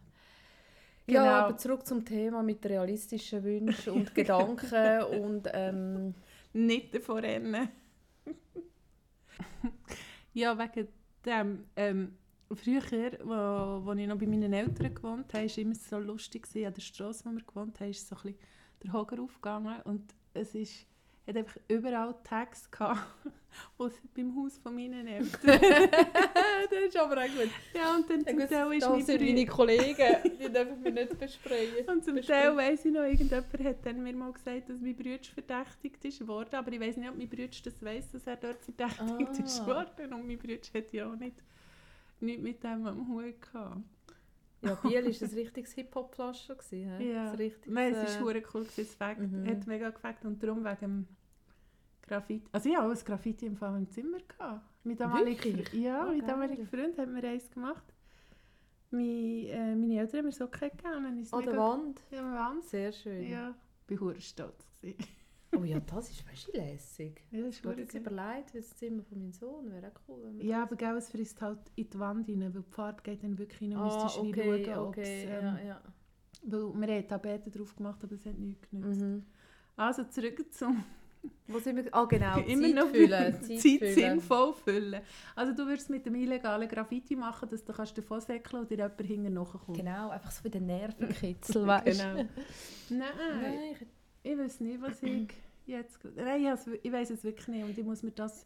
Genau. 1.07 1.25
Ja, 1.25 1.45
aber 1.45 1.57
zurück 1.57 1.85
zum 1.85 2.05
Thema 2.05 2.43
mit 2.43 2.65
realistischen 2.65 3.43
Wünschen 3.43 3.93
und 3.93 4.13
Gedanken 4.15 5.03
und 5.21 5.47
ähm, 5.53 6.13
Nicht 6.53 6.93
davon 6.93 7.19
rennen. 7.19 7.69
ja, 10.33 10.57
wegen 10.57 10.87
dem. 11.25 11.65
Ähm, 11.75 12.17
früher, 12.53 13.11
wo, 13.23 13.85
wo 13.85 13.93
ich 13.93 14.07
noch 14.07 14.17
bei 14.17 14.27
meinen 14.27 14.53
Eltern 14.53 14.93
gewohnt 14.93 15.33
habe, 15.33 15.33
war 15.33 15.43
es 15.43 15.57
immer 15.57 15.75
so 15.75 15.99
lustig. 15.99 16.43
gewesen. 16.43 16.67
An 16.67 16.73
der 16.73 16.81
Straße, 16.81 17.25
wo 17.25 17.31
wir 17.31 17.43
gewohnt 17.43 17.79
haben, 17.79 17.89
ist 17.89 18.07
so 18.07 18.15
ein 18.15 18.21
bisschen 18.21 18.39
der 18.83 18.93
Hoger 18.93 19.21
aufgegangen. 19.21 19.81
Und 19.83 20.13
es 20.33 20.55
ist, 20.55 20.85
hat 21.27 21.37
einfach 21.37 21.57
überall 21.67 22.15
Tags 22.23 22.69
gehabt, 22.71 22.99
aus 23.77 23.91
beim 24.15 24.35
Haus 24.35 24.57
von 24.57 24.73
meinen 24.75 25.07
Eltern. 25.07 25.29
das 26.69 26.79
ist 26.87 26.97
aber 26.97 27.17
auch 27.17 27.27
gut. 27.27 27.49
ja, 27.75 27.95
und 27.95 28.09
dann 28.09 28.25
zum 28.25 28.37
Teil 28.49 28.73
ist 28.73 28.83
da 28.83 28.89
mein 28.89 29.01
sind 29.05 29.21
meine 29.21 29.45
Kollegen, 29.45 30.15
die 30.39 30.51
dürfen 30.51 30.83
wir 30.83 30.91
nicht 30.91 31.19
besprechen. 31.19 31.87
Und 31.87 32.03
zum 32.03 32.21
Teil 32.21 32.55
weiss 32.55 32.85
ich 32.85 32.91
noch, 32.93 33.03
irgendjemand 33.03 33.63
hat 33.63 33.85
dann 33.85 34.03
mir 34.03 34.13
mal 34.13 34.31
gesagt, 34.31 34.69
dass 34.69 34.79
mein 34.79 34.95
Bruder 34.95 35.19
verdächtigt 35.33 36.05
ist 36.05 36.27
worden. 36.27 36.55
Aber 36.55 36.71
ich 36.71 36.79
weiss 36.79 36.97
nicht, 36.97 37.09
ob 37.09 37.17
mein 37.17 37.29
Bruder 37.29 37.47
das 37.63 37.81
weiss, 37.83 38.09
dass 38.11 38.25
er 38.27 38.37
dort 38.37 38.63
verdächtigt 38.63 39.39
ist 39.45 39.59
Ah. 39.61 39.67
worden. 39.67 40.13
Und 40.13 40.27
mein 40.27 40.37
Bruder 40.37 40.55
hat 40.73 40.93
ja 40.93 41.07
auch 41.11 41.15
nicht, 41.15 41.35
nicht 42.19 42.41
mit 42.41 42.63
dem 42.63 42.85
am 42.87 43.07
Hut 43.09 43.41
gehabt. 43.41 43.77
Ja, 44.63 44.75
Biel 44.75 44.93
war 45.05 45.27
ein 45.29 45.33
richtiges 45.35 45.71
Hip-Hop-Pflaster. 45.73 46.55
Ja. 46.75 47.31
Richtiges, 47.31 47.73
Nein, 47.73 47.93
es 47.93 47.97
äh, 47.99 48.05
ist 48.05 48.21
hure 48.21 48.43
cool, 48.53 48.63
gewesen, 48.63 48.81
es 48.81 48.99
Mhm. 48.99 49.47
hat 49.47 49.67
mega 49.67 49.89
gefällt. 49.89 50.23
Und 50.23 50.41
darum 50.43 50.63
wegen 50.63 50.77
dem 50.79 51.07
Graffiti. 52.03 52.45
Also 52.51 52.69
ich 52.69 52.75
hatte 52.77 52.85
auch 52.87 52.91
ein 52.91 53.03
Graffiti 53.05 53.45
im, 53.47 53.55
Fall 53.57 53.77
im 53.77 53.89
Zimmer. 53.89 54.17
Gehabt. 54.27 54.61
Damaliger, 54.83 55.43
Wirklich? 55.45 55.73
ja, 55.73 56.03
Oh, 56.03 56.09
mein 56.09 56.19
geil. 56.19 56.27
damaliger 56.29 56.65
Freund 56.65 56.97
hat 56.97 57.09
mir 57.09 57.23
eins 57.23 57.49
gemacht. 57.51 57.83
Mein, 58.91 59.45
äh, 59.45 59.75
meine 59.75 59.99
Eltern 59.99 60.19
haben 60.19 60.25
mir 60.25 60.31
so 60.31 60.47
gegeben. 60.47 60.77
An 60.85 61.03
der 61.31 61.39
mega- 61.39 61.57
Wand. 61.57 62.01
Ja, 62.11 62.19
an 62.19 62.31
der 62.31 62.39
Wand. 62.39 62.63
Sehr 62.65 62.91
schön. 62.91 63.29
Ja, 63.29 63.55
ich 63.87 64.01
war 64.01 64.19
stolz. 64.19 64.67
Oh 65.53 65.63
ja, 65.63 65.79
das 65.81 66.09
ist 66.09 66.25
weißt 66.27 66.53
lässig. 66.53 67.21
Ja, 67.31 67.39
das 67.41 67.49
Ich 67.49 67.55
ist 67.59 67.65
habe 67.65 67.75
hure 67.75 67.81
jetzt 67.81 67.93
überlegt, 67.95 68.55
das 68.55 68.75
Zimmer 68.77 69.03
von 69.03 69.19
meinem 69.19 69.33
Sohn 69.33 69.71
wäre 69.71 69.87
auch 69.87 69.99
cool. 70.07 70.33
Ja, 70.39 70.63
aber 70.63 70.75
gell, 70.75 70.95
es 70.97 71.09
frisst 71.09 71.41
halt 71.41 71.59
in 71.75 71.89
die 71.89 71.99
Wand 71.99 72.27
rein, 72.29 72.41
weil 72.53 72.61
die 72.63 72.71
Farbe 72.71 73.01
geht 73.03 73.23
dann 73.23 73.37
wirklich 73.37 73.61
rein. 73.61 73.77
ah, 73.77 73.83
müsstest 73.83 74.17
okay, 74.19 74.65
schauen, 74.65 74.87
okay, 74.87 75.23
ähm, 75.25 75.43
ja, 75.43 75.59
ja. 75.59 75.81
Weil 76.43 76.73
wir 76.73 76.95
haben 76.95 77.07
Tapeten 77.07 77.51
drauf 77.51 77.75
gemacht, 77.75 77.99
aber 78.03 78.13
es 78.15 78.25
hat 78.25 78.37
nichts 78.37 78.69
genützt. 78.69 79.01
Mhm. 79.01 79.25
Also 79.75 80.03
zurück 80.05 80.43
zum 80.53 80.83
Wo 81.47 81.59
sind 81.59 81.75
wir? 81.75 81.85
Ah, 81.93 82.05
genau, 82.05 82.39
immer 82.47 82.67
Zeit 82.67 82.75
noch 82.75 82.87
füllen. 82.87 83.33
Zeit, 83.41 83.59
Zeit 83.59 83.79
füllen. 83.79 83.93
sinnvoll 83.93 84.53
füllen. 84.53 85.01
Also 85.35 85.53
du 85.53 85.67
würdest 85.67 85.89
mit 85.89 86.05
dem 86.05 86.15
illegalen 86.15 86.67
Graffiti 86.67 87.15
machen, 87.15 87.47
dass 87.49 87.63
du 87.63 87.73
kannst 87.73 87.95
davon 87.97 88.21
säckeln 88.21 88.61
und 88.63 88.71
dir 88.71 88.77
jemand 88.77 89.01
hinten 89.01 89.33
nachkommt. 89.33 89.77
Genau, 89.77 90.09
einfach 90.09 90.31
so 90.31 90.43
wie 90.45 90.49
der 90.49 90.61
Nervenkitzel, 90.61 91.67
weißt 91.67 91.87
du? 91.87 91.91
Genau. 91.91 92.15
Nein, 92.89 93.09
Nein, 93.41 93.75
ich, 94.23 94.37
weiß 94.37 94.59
nicht, 94.61 94.81
was 94.81 95.01
ich 95.03 95.29
jetzt... 95.65 95.99
Nein, 96.15 96.43
ich, 96.45 96.85
ich 96.85 96.91
weiß 96.91 97.09
es 97.11 97.23
wirklich 97.23 97.47
nicht 97.47 97.63
und 97.63 97.77
ich 97.77 97.83
muss 97.85 98.03
mir 98.03 98.11
das... 98.11 98.45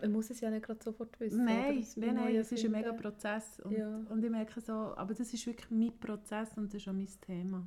man 0.00 0.12
muss 0.12 0.30
es 0.30 0.40
ja 0.40 0.50
nicht 0.50 0.64
gerade 0.64 0.82
sofort 0.82 1.18
wissen. 1.20 1.44
Nein, 1.44 1.80
Das 1.80 1.96
nein, 1.96 2.14
nein, 2.14 2.34
es 2.36 2.52
ist 2.52 2.64
ein 2.64 2.70
mega. 2.72 2.92
Prozess 2.92 3.60
und, 3.60 3.72
Ja. 3.72 4.00
und 4.08 4.24
ich 4.24 4.30
merke 4.30 4.60
so, 4.60 4.72
aber 4.72 5.14
das 5.14 5.32
ist 5.32 5.46
wirklich 5.46 5.70
mein 5.70 5.98
Prozess 5.98 6.56
und 6.56 6.72
das 6.72 6.82
ist 6.82 6.88
auch 6.88 6.92
mein 6.92 7.08
Thema. 7.20 7.66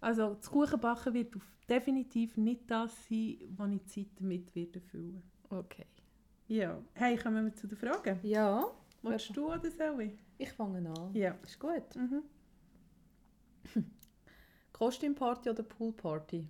Also 0.00 0.34
das 0.34 0.50
Kuchenbacken 0.50 1.14
wird 1.14 1.34
auf 1.36 1.42
definitiv 1.68 2.36
nicht 2.36 2.70
das 2.70 2.92
sein, 3.08 3.38
wo 3.56 3.64
ich 3.66 3.84
Zeit 3.86 4.08
damit 4.18 4.54
werde 4.54 4.80
füllen. 4.80 5.22
Okay. 5.48 5.86
Ja. 6.48 6.78
Hey, 6.94 7.16
kommen 7.16 7.44
wir 7.44 7.54
zu 7.54 7.66
den 7.66 7.76
Fragen. 7.78 8.18
Ja, 8.22 8.66
Willst 9.02 9.36
du 9.36 9.46
oder 9.52 9.70
soll 9.70 10.00
ich? 10.02 10.12
ich 10.38 10.52
fange 10.52 10.78
an. 10.90 11.14
Ja. 11.14 11.36
Ist 11.42 11.58
gut. 11.58 11.94
Mhm. 11.96 12.22
Kostümparty 14.76 15.50
oder 15.50 15.62
Poolparty? 15.62 16.46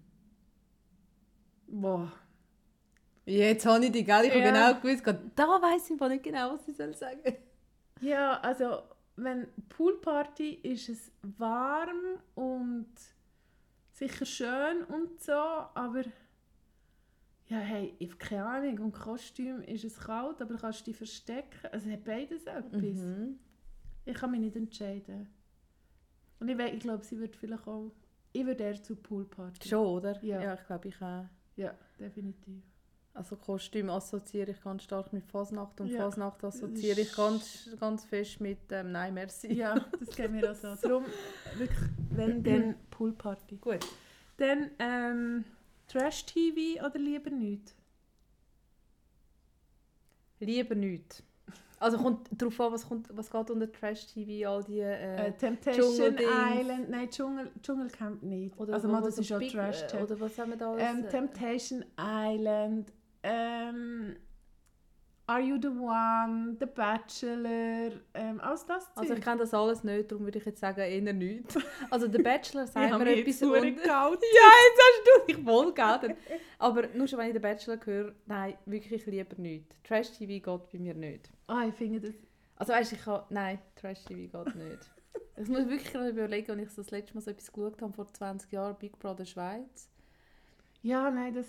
Boah. 1.68 2.12
Jetzt 3.24 3.66
habe 3.66 3.84
ich 3.84 3.92
die, 3.92 4.04
gell? 4.04 4.24
Ich 4.24 4.30
habe 4.30 4.40
Ja. 4.40 4.70
genau 4.70 4.80
gewusst, 4.80 5.06
da 5.36 5.46
weiss 5.62 5.88
ich 5.90 6.00
nicht 6.00 6.22
genau, 6.24 6.54
was 6.54 6.66
ich 6.66 6.76
soll 6.76 6.94
sagen 6.94 7.20
soll. 7.24 7.36
Ja, 8.00 8.40
also 8.40 8.82
wenn 9.16 9.46
Poolparty 9.68 10.54
ist 10.62 10.88
es 10.88 11.12
warm 11.22 12.18
und 12.34 12.88
sicher 13.92 14.26
schön 14.26 14.82
und 14.84 15.20
so, 15.22 15.32
aber 15.32 16.02
ja, 17.48 17.58
hey, 17.58 17.94
ich 18.00 18.10
habe 18.10 18.18
keine 18.18 18.44
Ahnung, 18.44 18.78
und 18.80 18.92
Kostüm 18.92 19.62
ist 19.62 19.84
es 19.84 19.98
kalt, 20.00 20.42
aber 20.42 20.56
kannst 20.56 20.80
du 20.80 20.84
dich 20.86 20.96
verstecken. 20.96 21.68
Also 21.70 21.88
es 21.88 21.92
hat 21.94 22.04
beides 22.04 22.44
etwas. 22.44 22.82
Mhm. 22.82 23.38
Ich 24.04 24.14
kann 24.14 24.32
mich 24.32 24.40
nicht 24.40 24.56
entscheiden. 24.56 25.28
Und 26.40 26.48
ich, 26.48 26.58
ich 26.58 26.80
glaube, 26.80 27.04
sie 27.04 27.18
wird 27.20 27.36
vielleicht 27.36 27.66
auch, 27.68 27.92
ich 28.40 28.46
würde 28.46 28.64
eher 28.64 28.82
zu 28.82 28.96
Poolparty. 28.96 29.68
Schon, 29.68 29.86
oder? 29.86 30.22
Ja. 30.22 30.42
ja 30.42 30.54
ich 30.54 30.66
glaube, 30.66 30.88
ich 30.88 30.96
auch. 31.02 31.24
Ja, 31.56 31.74
definitiv. 31.98 32.62
Also 33.14 33.36
Kostüm 33.36 33.88
assoziiere 33.88 34.50
ich 34.50 34.62
ganz 34.62 34.82
stark 34.82 35.12
mit 35.12 35.24
Fasnacht 35.26 35.80
und 35.80 35.88
Ja. 35.88 36.02
Fasnacht 36.02 36.44
assoziiere 36.44 37.00
ich 37.00 37.14
ganz, 37.14 37.70
ganz 37.80 38.04
fest 38.04 38.40
mit 38.40 38.58
ähm, 38.70 38.92
Nein, 38.92 39.14
merci. 39.14 39.54
Ja, 39.54 39.74
das 39.98 40.14
geht 40.14 40.30
mir 40.30 40.50
auch 40.50 40.54
so. 40.54 40.74
Darum, 40.74 41.06
wirklich, 41.56 41.88
wenn, 42.10 42.44
dann 42.44 42.74
Poolparty. 42.90 43.56
Gut. 43.56 43.86
Dann 44.36 44.70
ähm, 44.78 45.44
Trash-TV 45.88 46.84
oder 46.84 46.98
lieber 46.98 47.30
nicht? 47.30 47.74
Lieber 50.38 50.74
nicht. 50.74 51.22
Also 51.78 51.98
kommt 51.98 52.28
darauf 52.32 52.58
an, 52.60 52.72
was, 52.72 52.88
kommt, 52.88 53.08
was 53.14 53.30
geht 53.30 53.50
unter 53.50 53.70
Trash-TV, 53.70 54.48
all 54.48 54.64
die... 54.64 54.80
Äh, 54.80 55.26
Äh, 55.28 55.32
Temptation. 55.32 56.16
Island, 56.18 56.88
nein, 56.88 57.10
Dschungel, 57.10 57.50
Dschungelcamp 57.62 58.22
nicht. 58.22 58.58
also 58.58 58.88
wo- 58.88 58.92
mal, 58.92 59.02
das 59.02 59.18
ist 59.18 59.38
Big- 59.38 59.52
trash 59.52 59.82
äh, 59.92 60.02
Oder 60.02 60.18
was 60.18 60.38
haben 60.38 60.50
wir 60.52 60.56
da 60.56 60.70
alles? 60.72 60.82
ähm, 60.82 61.04
äh, 61.04 61.08
Temptation 61.08 61.84
Island, 61.98 62.92
ähm, 63.22 64.16
Are 65.28 65.40
You 65.40 65.58
the 65.60 65.68
One, 65.68 66.56
The 66.60 66.66
Bachelor, 66.66 67.90
ähm, 68.14 68.40
alles 68.40 68.64
das 68.64 68.88
Also 68.94 69.12
ich 69.12 69.18
Zeug. 69.18 69.24
kenne 69.24 69.38
das 69.40 69.52
alles 69.52 69.82
nicht, 69.82 70.10
darum 70.12 70.24
würde 70.24 70.38
ich 70.38 70.44
jetzt 70.46 70.60
sagen, 70.60 70.80
eher 70.80 71.12
nicht. 71.12 71.44
Also 71.90 72.06
der 72.08 72.22
Bachelor 72.22 72.66
sagt 72.66 72.96
mir 72.98 73.06
etwas... 73.18 73.40
geoutet. 73.40 73.82
Ja, 73.84 74.50
jetzt 74.66 74.80
hast 74.80 75.02
du 75.04 75.26
dich 75.34 75.44
wohl 75.46 75.74
geoutet. 75.74 76.16
Aber 76.58 76.86
nur 76.94 77.06
schon, 77.08 77.18
wenn 77.18 77.26
ich 77.26 77.32
den 77.32 77.42
Bachelor 77.42 77.78
höre, 77.84 78.14
nein, 78.26 78.54
wirklich 78.66 79.04
lieber 79.04 79.34
nicht. 79.36 79.66
Trash-TV 79.84 80.26
geht 80.28 80.70
bei 80.72 80.78
mir 80.78 80.94
nicht. 80.94 81.28
Ah, 81.46 81.66
ich 81.66 81.74
finde 81.74 82.00
das... 82.00 82.14
Also 82.56 82.72
weißt 82.72 82.92
du, 82.92 82.96
ich 82.96 83.02
kann... 83.02 83.22
Nein, 83.30 83.58
Trash-TV 83.76 84.44
geht 84.44 84.54
nicht. 84.56 84.90
Ich 85.38 85.48
muss 85.48 85.66
wirklich 85.68 85.92
gerade 85.92 86.08
überlegen, 86.10 86.50
als 86.52 86.60
ich 86.70 86.74
das 86.76 86.90
letzte 86.90 87.14
Mal 87.14 87.20
so 87.20 87.30
etwas 87.30 87.52
geschaut 87.52 87.82
habe, 87.82 87.92
vor 87.92 88.06
20 88.06 88.52
Jahren, 88.52 88.74
Big 88.78 88.98
Brother 88.98 89.26
Schweiz. 89.26 89.90
Ja, 90.82 91.10
nein, 91.10 91.34
das 91.34 91.46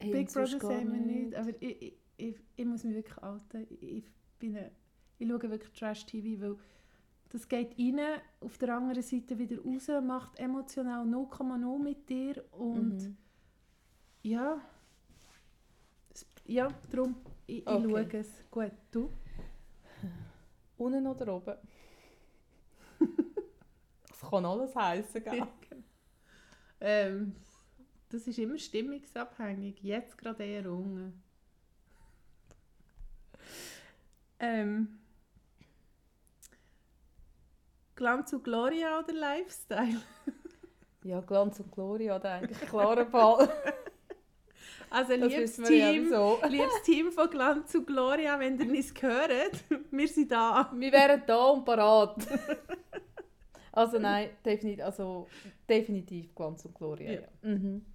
Hey, 0.00 0.10
Big 0.12 0.32
Brother 0.32 0.58
sehen 0.58 0.92
wir 0.92 1.00
nicht, 1.00 1.34
aber 1.36 1.50
ich, 1.60 1.82
ich, 1.82 1.94
ich, 2.16 2.36
ich 2.56 2.64
muss 2.64 2.82
mich 2.82 2.94
wirklich 2.96 3.22
outen. 3.22 3.66
Ich, 3.80 4.04
bin 4.40 4.56
eine, 4.56 4.70
ich 5.18 5.28
schaue 5.28 5.42
wirklich 5.42 5.72
Trash-TV, 5.72 6.40
weil 6.42 6.56
das 7.28 7.46
geht 7.48 7.78
rein, 7.78 8.00
auf 8.40 8.58
der 8.58 8.74
anderen 8.74 9.02
Seite 9.02 9.38
wieder 9.38 9.62
raus, 9.62 9.88
macht 10.02 10.38
emotional 10.40 11.06
0,0 11.06 11.78
mit 11.78 12.08
dir 12.08 12.44
und 12.52 12.94
Mhm. 12.96 13.16
ja, 14.22 14.60
ja, 16.50 16.68
darum, 16.90 17.16
ich, 17.46 17.58
ich 17.58 17.66
Okay. 17.66 17.82
schaue 17.82 18.08
es. 18.12 18.28
Gut, 18.50 18.72
du? 18.90 19.10
Unten 20.78 21.06
oder 21.06 21.34
oben? 21.34 21.56
das 24.08 24.20
kann 24.30 24.44
alles 24.44 24.74
heißen, 24.74 25.22
gell? 25.22 25.46
Ähm, 26.80 27.36
das 28.08 28.26
ist 28.26 28.38
immer 28.38 28.58
stimmungsabhängig, 28.58 29.82
jetzt 29.82 30.16
gerade 30.18 30.44
eher 30.44 30.70
unten. 30.70 31.22
Ähm, 34.40 34.98
Glanz 37.94 38.32
und 38.32 38.42
Gloria 38.42 38.98
oder 38.98 39.12
Lifestyle? 39.12 40.00
Ja, 41.02 41.20
Glanz 41.20 41.60
und 41.60 41.70
Gloria 41.72 42.14
hat 42.14 42.24
eigentlich 42.26 42.60
klarer 42.66 43.06
Fall. 43.06 43.48
Also 44.90 45.14
liebes 45.14 45.56
ja 45.56 45.64
Team, 45.64 46.08
so. 46.10 46.40
liebes 46.48 46.82
Team 46.82 47.12
von 47.12 47.30
Glanz 47.30 47.74
und 47.76 47.86
Gloria, 47.86 48.38
wenn 48.40 48.58
ihr 48.58 48.68
uns 48.68 48.92
hört, 49.00 49.64
wir 49.90 50.08
sind 50.08 50.32
da. 50.32 50.70
Wir 50.74 50.90
wären 50.90 51.22
da 51.26 51.44
und 51.46 51.64
parat. 51.64 52.16
also 53.72 53.98
nein, 54.00 54.30
definitiv, 54.44 54.84
also, 54.84 55.28
definitiv 55.68 56.34
Glanz 56.34 56.64
und 56.64 56.74
Gloria. 56.74 57.12
Ja. 57.12 57.20
Ja. 57.20 57.28
Mhm. 57.42 57.86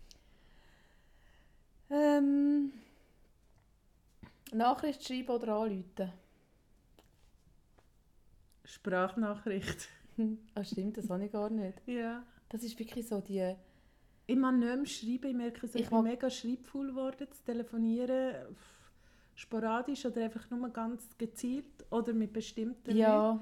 Ähm, 1.89 2.71
Nachricht 4.53 5.05
schreiben 5.05 5.29
oder 5.29 5.53
anrufen? 5.53 6.12
Sprachnachricht. 8.63 9.89
Ah, 10.55 10.63
stimmt, 10.63 10.97
das 10.97 11.10
habe 11.10 11.25
ich 11.25 11.31
gar 11.31 11.49
nicht. 11.49 11.81
Ja. 11.86 12.23
Das 12.49 12.63
ist 12.63 12.79
wirklich 12.79 13.08
so 13.08 13.19
die... 13.19 13.53
Ich 14.28 14.36
mag 14.36 14.56
nicht 14.56 14.76
mehr 14.76 14.86
schreiben, 14.86 15.28
ich 15.30 15.36
merke, 15.36 15.66
ich 15.68 15.76
Ich 15.76 15.90
bin 15.90 16.04
mega 16.04 16.30
schreibvoll 16.30 16.88
geworden, 16.88 17.28
zu 17.32 17.44
telefonieren, 17.44 18.36
sporadisch 19.36 20.06
oder 20.06 20.24
einfach 20.24 20.50
nur 20.50 20.70
ganz 20.70 21.08
gezielt 21.18 21.66
oder 21.92 22.14
mit 22.14 22.34
bestimmten. 22.34 22.96
Ja, 22.96 23.40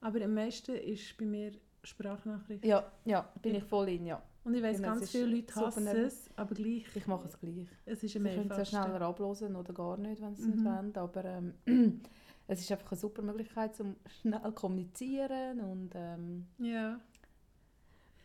Aber 0.00 0.22
am 0.22 0.34
meisten 0.34 0.74
ist 0.76 1.16
bei 1.16 1.24
mir 1.24 1.52
Sprachnachricht. 1.82 2.64
ja, 2.64 2.84
ja, 3.04 3.28
bin 3.40 3.54
ich 3.54 3.64
voll 3.64 3.88
in, 3.88 4.06
ja. 4.06 4.22
Und 4.44 4.54
ich 4.54 4.62
weiß 4.62 4.80
ganz 4.82 5.10
viele 5.10 5.26
Leute 5.26 5.54
hassen 5.56 5.86
es, 5.88 6.30
aber 6.36 6.54
gleich, 6.54 6.84
Ich 6.94 7.06
mache 7.06 7.26
es 7.26 7.38
gleich. 7.38 7.66
es 7.84 8.02
ist 8.04 8.12
Sie 8.12 8.18
können 8.20 8.48
es 8.50 8.56
ja 8.56 8.64
schneller 8.64 9.00
ablosen 9.02 9.56
oder 9.56 9.72
gar 9.72 9.96
nicht, 9.96 10.20
wenn 10.22 10.34
sie 10.36 10.42
es 10.42 10.48
Mhm. 10.48 10.54
nicht 10.54 10.64
wollen. 10.64 10.96
Aber 10.96 11.24
ähm, 11.24 11.54
es 12.46 12.60
ist 12.60 12.70
einfach 12.70 12.92
eine 12.92 13.00
super 13.00 13.22
Möglichkeit, 13.22 13.78
um 13.80 13.96
schnell 14.20 14.40
zu 14.42 14.52
kommunizieren. 14.52 15.60
Und, 15.60 15.90
ähm, 15.94 16.46
Ja. 16.58 17.00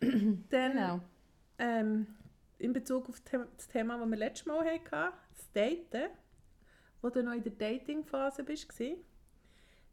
Dann, 0.00 0.72
genau. 0.72 1.00
Ähm, 1.62 2.06
in 2.58 2.72
Bezug 2.72 3.08
auf 3.08 3.20
das 3.24 3.68
Thema, 3.68 3.98
das 3.98 4.08
wir 4.08 4.16
letztes 4.16 4.46
Mal 4.46 4.64
hatten, 4.64 5.14
das 5.36 5.52
Daten, 5.52 6.10
wo 7.00 7.10
du 7.10 7.22
noch 7.22 7.32
in 7.32 7.42
der 7.42 7.52
Dating-Phase 7.52 8.46
warst, 8.48 8.80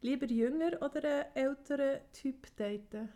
lieber 0.02 0.26
jünger 0.26 0.80
oder 0.82 1.04
einen 1.04 1.36
älteren 1.36 2.00
Typ 2.12 2.46
daten? 2.56 3.08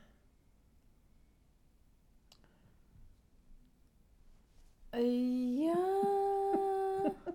Äh, 4.92 5.66
Ja. 5.66 5.74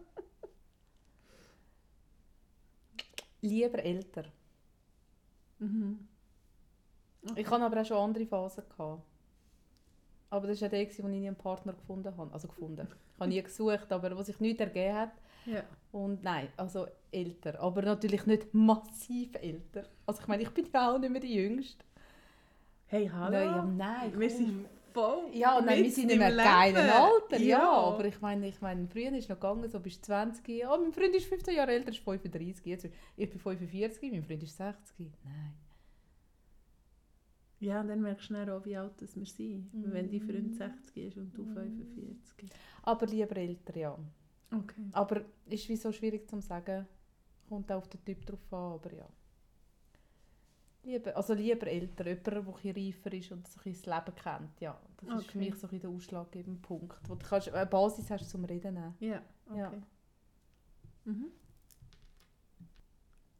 Lieber 3.41 3.83
älter. 3.83 4.23
Mhm. 5.59 6.07
Ich 7.35 7.49
hatte 7.49 7.63
aber 7.63 7.81
auch 7.81 7.85
schon 7.85 7.97
andere 7.97 8.25
Phasen. 8.25 8.63
Gehabt. 8.69 9.03
Aber 10.31 10.47
das 10.47 10.61
war 10.61 10.67
ja 10.71 10.77
der, 10.77 10.87
wo 10.87 11.07
ich 11.07 11.19
nie 11.19 11.27
einen 11.27 11.35
Partner 11.35 11.73
gefunden 11.73 12.15
habe. 12.15 12.31
Also 12.33 12.47
gefunden. 12.47 12.87
Ich 13.15 13.19
habe 13.19 13.29
nie 13.29 13.41
gesucht, 13.41 13.91
aber 13.91 14.15
was 14.17 14.27
sich 14.27 14.39
nicht 14.39 14.59
ergeben 14.59 14.95
hat. 14.95 15.11
Ja. 15.45 15.63
Und 15.91 16.23
nein, 16.23 16.49
also 16.57 16.85
älter. 17.11 17.59
Aber 17.59 17.81
natürlich 17.81 18.25
nicht 18.25 18.53
massiv 18.53 19.29
älter. 19.41 19.85
Also 20.05 20.21
ich 20.21 20.27
meine, 20.27 20.43
ich 20.43 20.49
bin 20.51 20.67
ja 20.71 20.91
auch 20.93 20.99
nicht 20.99 21.09
mehr 21.09 21.21
die 21.21 21.33
Jüngste. 21.33 21.83
Hey, 22.85 23.07
hallo? 23.11 23.31
Nein, 23.31 23.45
ja, 23.45 23.63
nein, 23.65 24.19
Wir 24.19 24.27
komm. 24.29 24.37
sind 24.37 24.65
voll 24.93 25.23
Ja, 25.33 25.61
nein, 25.61 25.83
wir 25.83 25.91
sind 25.91 26.07
mehr 26.07 26.29
Leben. 26.29 26.43
geilen 26.43 26.89
Alter, 26.89 27.37
ja. 27.37 27.59
Ja. 27.59 27.71
Aber 27.71 28.05
ich 28.05 28.19
meine, 28.21 28.47
ich 28.47 28.61
meine, 28.61 28.87
früher 28.87 29.11
ist 29.13 29.29
noch 29.29 29.37
gegangen, 29.39 29.69
so 29.69 29.79
bis 29.79 30.01
20. 30.01 30.65
Oh, 30.67 30.77
mein 30.79 30.91
Freund 30.91 31.15
ist 31.15 31.27
15 31.27 31.55
Jahre 31.55 31.71
älter, 31.71 31.89
ist 31.89 31.99
35. 31.99 32.65
Jetzt, 32.65 32.87
ich 33.15 33.29
bin 33.29 33.39
45, 33.39 34.11
mein 34.11 34.23
Freund 34.23 34.43
ist 34.43 34.57
60. 34.57 35.11
Nein. 35.23 35.53
Ja, 37.59 37.83
dann 37.83 38.01
merkst 38.01 38.29
du 38.29 38.33
dann 38.35 38.49
auch, 38.49 38.65
wie 38.65 38.77
alt 38.77 39.01
das 39.01 39.15
wir 39.17 39.25
sind. 39.25 39.69
Wenn 39.73 40.09
dein 40.09 40.21
Freund 40.21 40.51
Mm. 40.51 40.53
60 40.53 40.97
ist 40.97 41.17
und 41.17 41.37
du 41.37 41.45
45. 41.45 42.49
Aber 42.83 43.05
lieber 43.05 43.35
älter, 43.35 43.75
ja. 43.77 43.97
Okay. 44.51 44.85
Aber 44.93 45.21
ist 45.45 45.67
wie 45.69 45.75
so 45.75 45.91
schwierig 45.91 46.29
zu 46.29 46.39
sagen. 46.41 46.87
Kommt 47.49 47.71
auch 47.71 47.77
auf 47.79 47.87
den 47.89 48.03
Typ 48.05 48.25
drauf 48.25 48.53
an, 48.53 48.73
aber 48.73 48.93
ja. 48.93 49.09
Lieber, 50.83 51.17
also 51.17 51.33
lieber 51.33 51.67
älter, 51.67 52.07
jemand, 52.07 52.27
der 52.27 52.37
ein 52.37 52.71
reifer 52.75 53.11
ist 53.13 53.31
und 53.33 53.45
so 53.47 53.59
ein 53.65 53.73
das 53.73 53.85
Leben 53.85 54.15
kennt, 54.15 54.61
ja. 54.61 54.79
Das 54.97 55.09
ist 55.09 55.25
für 55.27 55.37
Okay. 55.37 55.37
mich 55.39 55.55
so 55.55 55.67
ein 55.67 55.79
der 55.79 55.89
ausschlaggebende 55.89 56.59
Punkt, 56.61 56.97
wo 57.09 57.15
du 57.15 57.25
kannst, 57.25 57.49
eine 57.49 57.65
Basis 57.65 58.09
hast 58.09 58.29
zum 58.29 58.45
Reden 58.45 58.75
nehmen. 58.75 58.95
Ja, 59.01 59.21
okay. 59.49 59.59
Ja. 59.59 59.71
Mhm. 61.05 61.25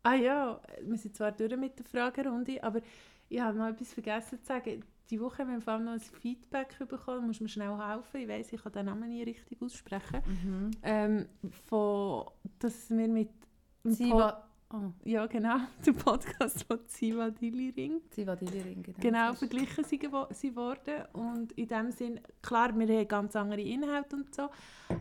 Ah 0.03 0.15
ja, 0.15 0.62
wir 0.82 0.97
sind 0.97 1.15
zwar 1.15 1.32
durch 1.32 1.55
mit 1.58 1.77
der 1.77 1.86
Fragerunde, 1.86 2.62
aber 2.63 2.82
ich 3.30 3.39
habe 3.39 3.58
noch 3.58 3.68
etwas 3.68 3.94
vergessen 3.94 4.39
zu 4.42 4.46
sagen. 4.46 4.84
Die 5.10 5.20
Woche 5.20 5.39
haben 5.39 5.50
wir 5.50 5.56
im 5.56 5.62
Fall 5.62 5.80
noch 5.80 5.94
ein 5.94 6.00
Feedback 6.00 6.78
bekommen, 6.88 7.28
muss 7.28 7.39
mir 7.39 7.48
schnell 7.48 7.76
helfen. 7.78 8.22
Ich 8.22 8.28
weiß, 8.28 8.54
ich 8.54 8.62
kann 8.62 8.72
den 8.74 8.86
Namen 8.86 9.10
nie 9.10 9.24
richtig 9.24 9.60
aussprechen. 9.62 10.22
Mhm. 10.26 10.72
Ähm, 10.84 11.26
von, 11.68 12.26
dass 12.60 12.89
wir 12.89 13.08
mit 13.08 13.30
dem 13.84 14.12
war... 14.12 14.46
Oh, 14.72 14.92
ja 15.04 15.26
genau, 15.26 15.58
der 15.84 15.94
Podcast 15.94 16.63
von 16.65 16.78
Ziva 16.86 17.32
Diliring 17.32 18.02
sie 18.12 18.28
war 18.28 18.36
die 18.36 18.46
Ring, 18.46 18.84
genau. 18.84 19.00
genau 19.00 19.34
verglichen 19.34 19.84
sie 19.84 20.56
worden 20.56 21.06
und 21.13 21.54
in 21.54 21.68
dem 21.68 21.89
Sinn, 21.89 22.20
klar, 22.44 22.78
wir 22.78 22.88
haben 22.88 23.08
ganz 23.08 23.36
andere 23.36 23.62
Inhalte 23.62 24.15
und 24.15 24.36
so, 24.36 24.48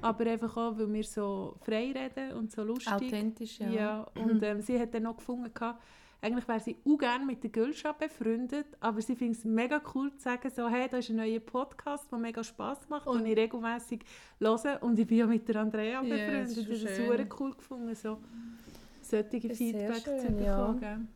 aber 0.00 0.24
einfach 0.24 0.56
auch, 0.56 0.78
weil 0.78 0.90
wir 0.90 1.04
so 1.04 1.54
frei 1.60 1.92
reden 1.92 2.38
und 2.38 2.50
so 2.50 2.64
lustig. 2.64 2.94
Authentisch, 2.94 3.60
ja. 3.60 3.68
Ja, 3.68 4.06
und 4.14 4.42
ähm, 4.42 4.62
sie 4.62 4.80
hat 4.80 4.94
dann 4.94 5.02
noch 5.02 5.18
gefunden, 5.18 5.52
gehabt, 5.52 5.82
eigentlich 6.20 6.48
wäre 6.48 6.60
sie 6.60 6.76
auch 6.84 6.98
gerne 6.98 7.24
mit 7.24 7.42
der 7.44 7.50
Gülscha 7.50 7.92
befreundet, 7.92 8.66
aber 8.80 9.00
sie 9.00 9.14
findet 9.14 9.38
es 9.38 9.44
mega 9.44 9.80
cool 9.94 10.12
zu 10.14 10.20
sagen, 10.20 10.50
so, 10.50 10.68
hey, 10.68 10.88
da 10.88 10.98
ist 10.98 11.10
ein 11.10 11.16
neuer 11.16 11.38
Podcast, 11.40 12.10
der 12.10 12.18
mega 12.18 12.42
Spass 12.42 12.88
macht 12.88 13.06
und 13.06 13.20
Und- 13.20 13.26
ich 13.26 13.36
regelmäßig 13.36 14.00
höre 14.40 14.82
und 14.82 14.98
ich 14.98 15.06
bin 15.06 15.18
ja 15.18 15.26
mit 15.26 15.48
der 15.48 15.56
Andrea 15.56 15.84
Ja, 15.84 16.00
befreundet. 16.02 16.48
das 16.48 16.54
Das 16.56 16.66
ist 16.66 16.82
ist 16.82 16.96
schön. 16.96 17.06
super 17.06 17.36
cool 17.40 17.54
gefunden, 17.54 17.94
so 17.94 18.18
solche 19.02 19.40
Feedback 19.54 20.04
zu 20.04 20.20
schön, 20.26 20.42
ja. 20.42 20.72
bekommen. 20.72 21.08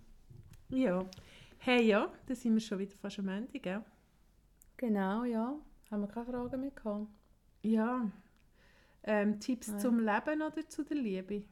Ja. 0.70 1.04
Hey, 1.58 1.86
ja, 1.86 2.10
dann 2.26 2.36
sind 2.36 2.54
wir 2.54 2.60
schon 2.60 2.78
wieder 2.78 2.96
fast 2.96 3.18
am 3.18 3.28
Ende, 3.28 3.58
gell? 3.58 3.82
Genau, 4.76 5.24
ja. 5.24 5.54
Haben 5.90 6.00
wir 6.00 6.08
keine 6.08 6.26
Fragen 6.26 6.60
mehr 6.60 6.70
gehabt? 6.70 7.06
Ja. 7.62 8.10
Ähm, 9.04 9.38
Tipps 9.40 9.68
Nein. 9.68 9.80
zum 9.80 9.98
Leben 9.98 10.42
oder 10.42 10.68
zu 10.68 10.84
der 10.84 10.96
Liebe? 10.96 11.42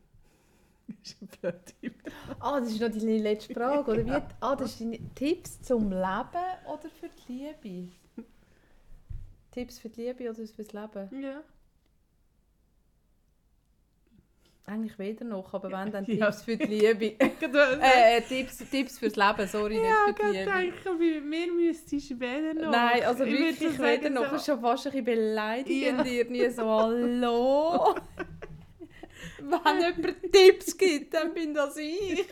Das 1.02 1.12
ist 1.12 1.22
ein 1.22 1.28
blöder 1.40 1.64
Tipp. 1.80 1.94
Ah, 2.38 2.60
das 2.60 2.70
ist 2.70 2.80
noch 2.80 2.90
die 2.90 3.18
letzte 3.18 3.54
Frage, 3.54 3.90
oder 3.90 4.06
wie? 4.06 4.22
Ah, 4.40 4.56
das 4.56 4.78
sind 4.78 5.14
Tipps 5.14 5.60
zum 5.62 5.90
Leben 5.90 6.46
oder 6.66 6.88
für 7.00 7.08
die 7.28 7.32
Liebe? 7.62 7.92
Tipps 9.50 9.78
für 9.78 9.88
die 9.88 10.02
Liebe 10.02 10.30
oder 10.30 10.34
fürs 10.46 10.72
Leben? 10.72 11.22
Ja. 11.22 11.42
Eigentlich 14.66 14.96
weder 15.00 15.24
noch, 15.24 15.52
aber 15.52 15.70
wenn, 15.72 15.90
dann 15.90 16.04
Ja. 16.06 16.26
Tipps 16.26 16.42
für 16.42 16.56
die 16.56 16.64
Liebe. 16.66 17.06
äh, 17.20 18.18
äh, 18.18 18.20
Tipps, 18.20 18.58
Tipps 18.70 18.98
fürs 19.00 19.16
Leben, 19.16 19.48
sorry, 19.48 19.74
ja, 19.76 19.82
nicht 19.82 20.18
für 20.18 20.22
die 20.32 20.38
ich 20.38 20.44
Liebe. 20.44 20.52
denke, 20.58 20.90
bei 20.96 21.20
mir 21.20 21.52
müsstest 21.52 22.10
du 22.10 22.20
weder 22.20 22.54
noch. 22.54 22.70
Nein, 22.70 23.02
also 23.02 23.24
Ich 23.24 23.32
wirklich 23.36 23.76
so 23.76 23.82
weder 23.82 24.10
noch. 24.10 24.22
Das 24.30 24.32
ist 24.42 24.46
schon 24.46 24.60
fast 24.60 24.86
ein 24.86 24.92
bisschen 24.92 25.04
beleidigend 25.06 26.06
Ja. 26.06 26.12
irgendwie 26.12 26.48
so, 26.50 26.62
hallo. 26.64 27.96
Wenn 29.42 29.80
jemand 29.80 30.32
Tipps 30.32 30.76
gibt, 30.76 31.14
dann 31.14 31.32
bin 31.34 31.54
das 31.54 31.76
ich. 31.76 32.24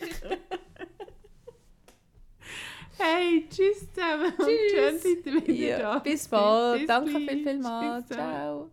Hey, 2.97 3.47
tschüss 3.49 3.91
zusammen. 3.93 4.33
Und 4.37 4.45
Tschüss. 4.45 4.71
schön 4.71 4.99
seid 4.99 5.25
ihr 5.25 5.33
wieder 5.47 5.53
Ja, 5.53 5.77
da. 5.79 5.99
bis 5.99 6.27
bald. 6.27 6.79
Bis 6.79 6.87
Danke 6.87 7.11
viel, 7.11 7.43
viel 7.43 7.57
mal. 7.59 8.05
Ciao. 8.05 8.71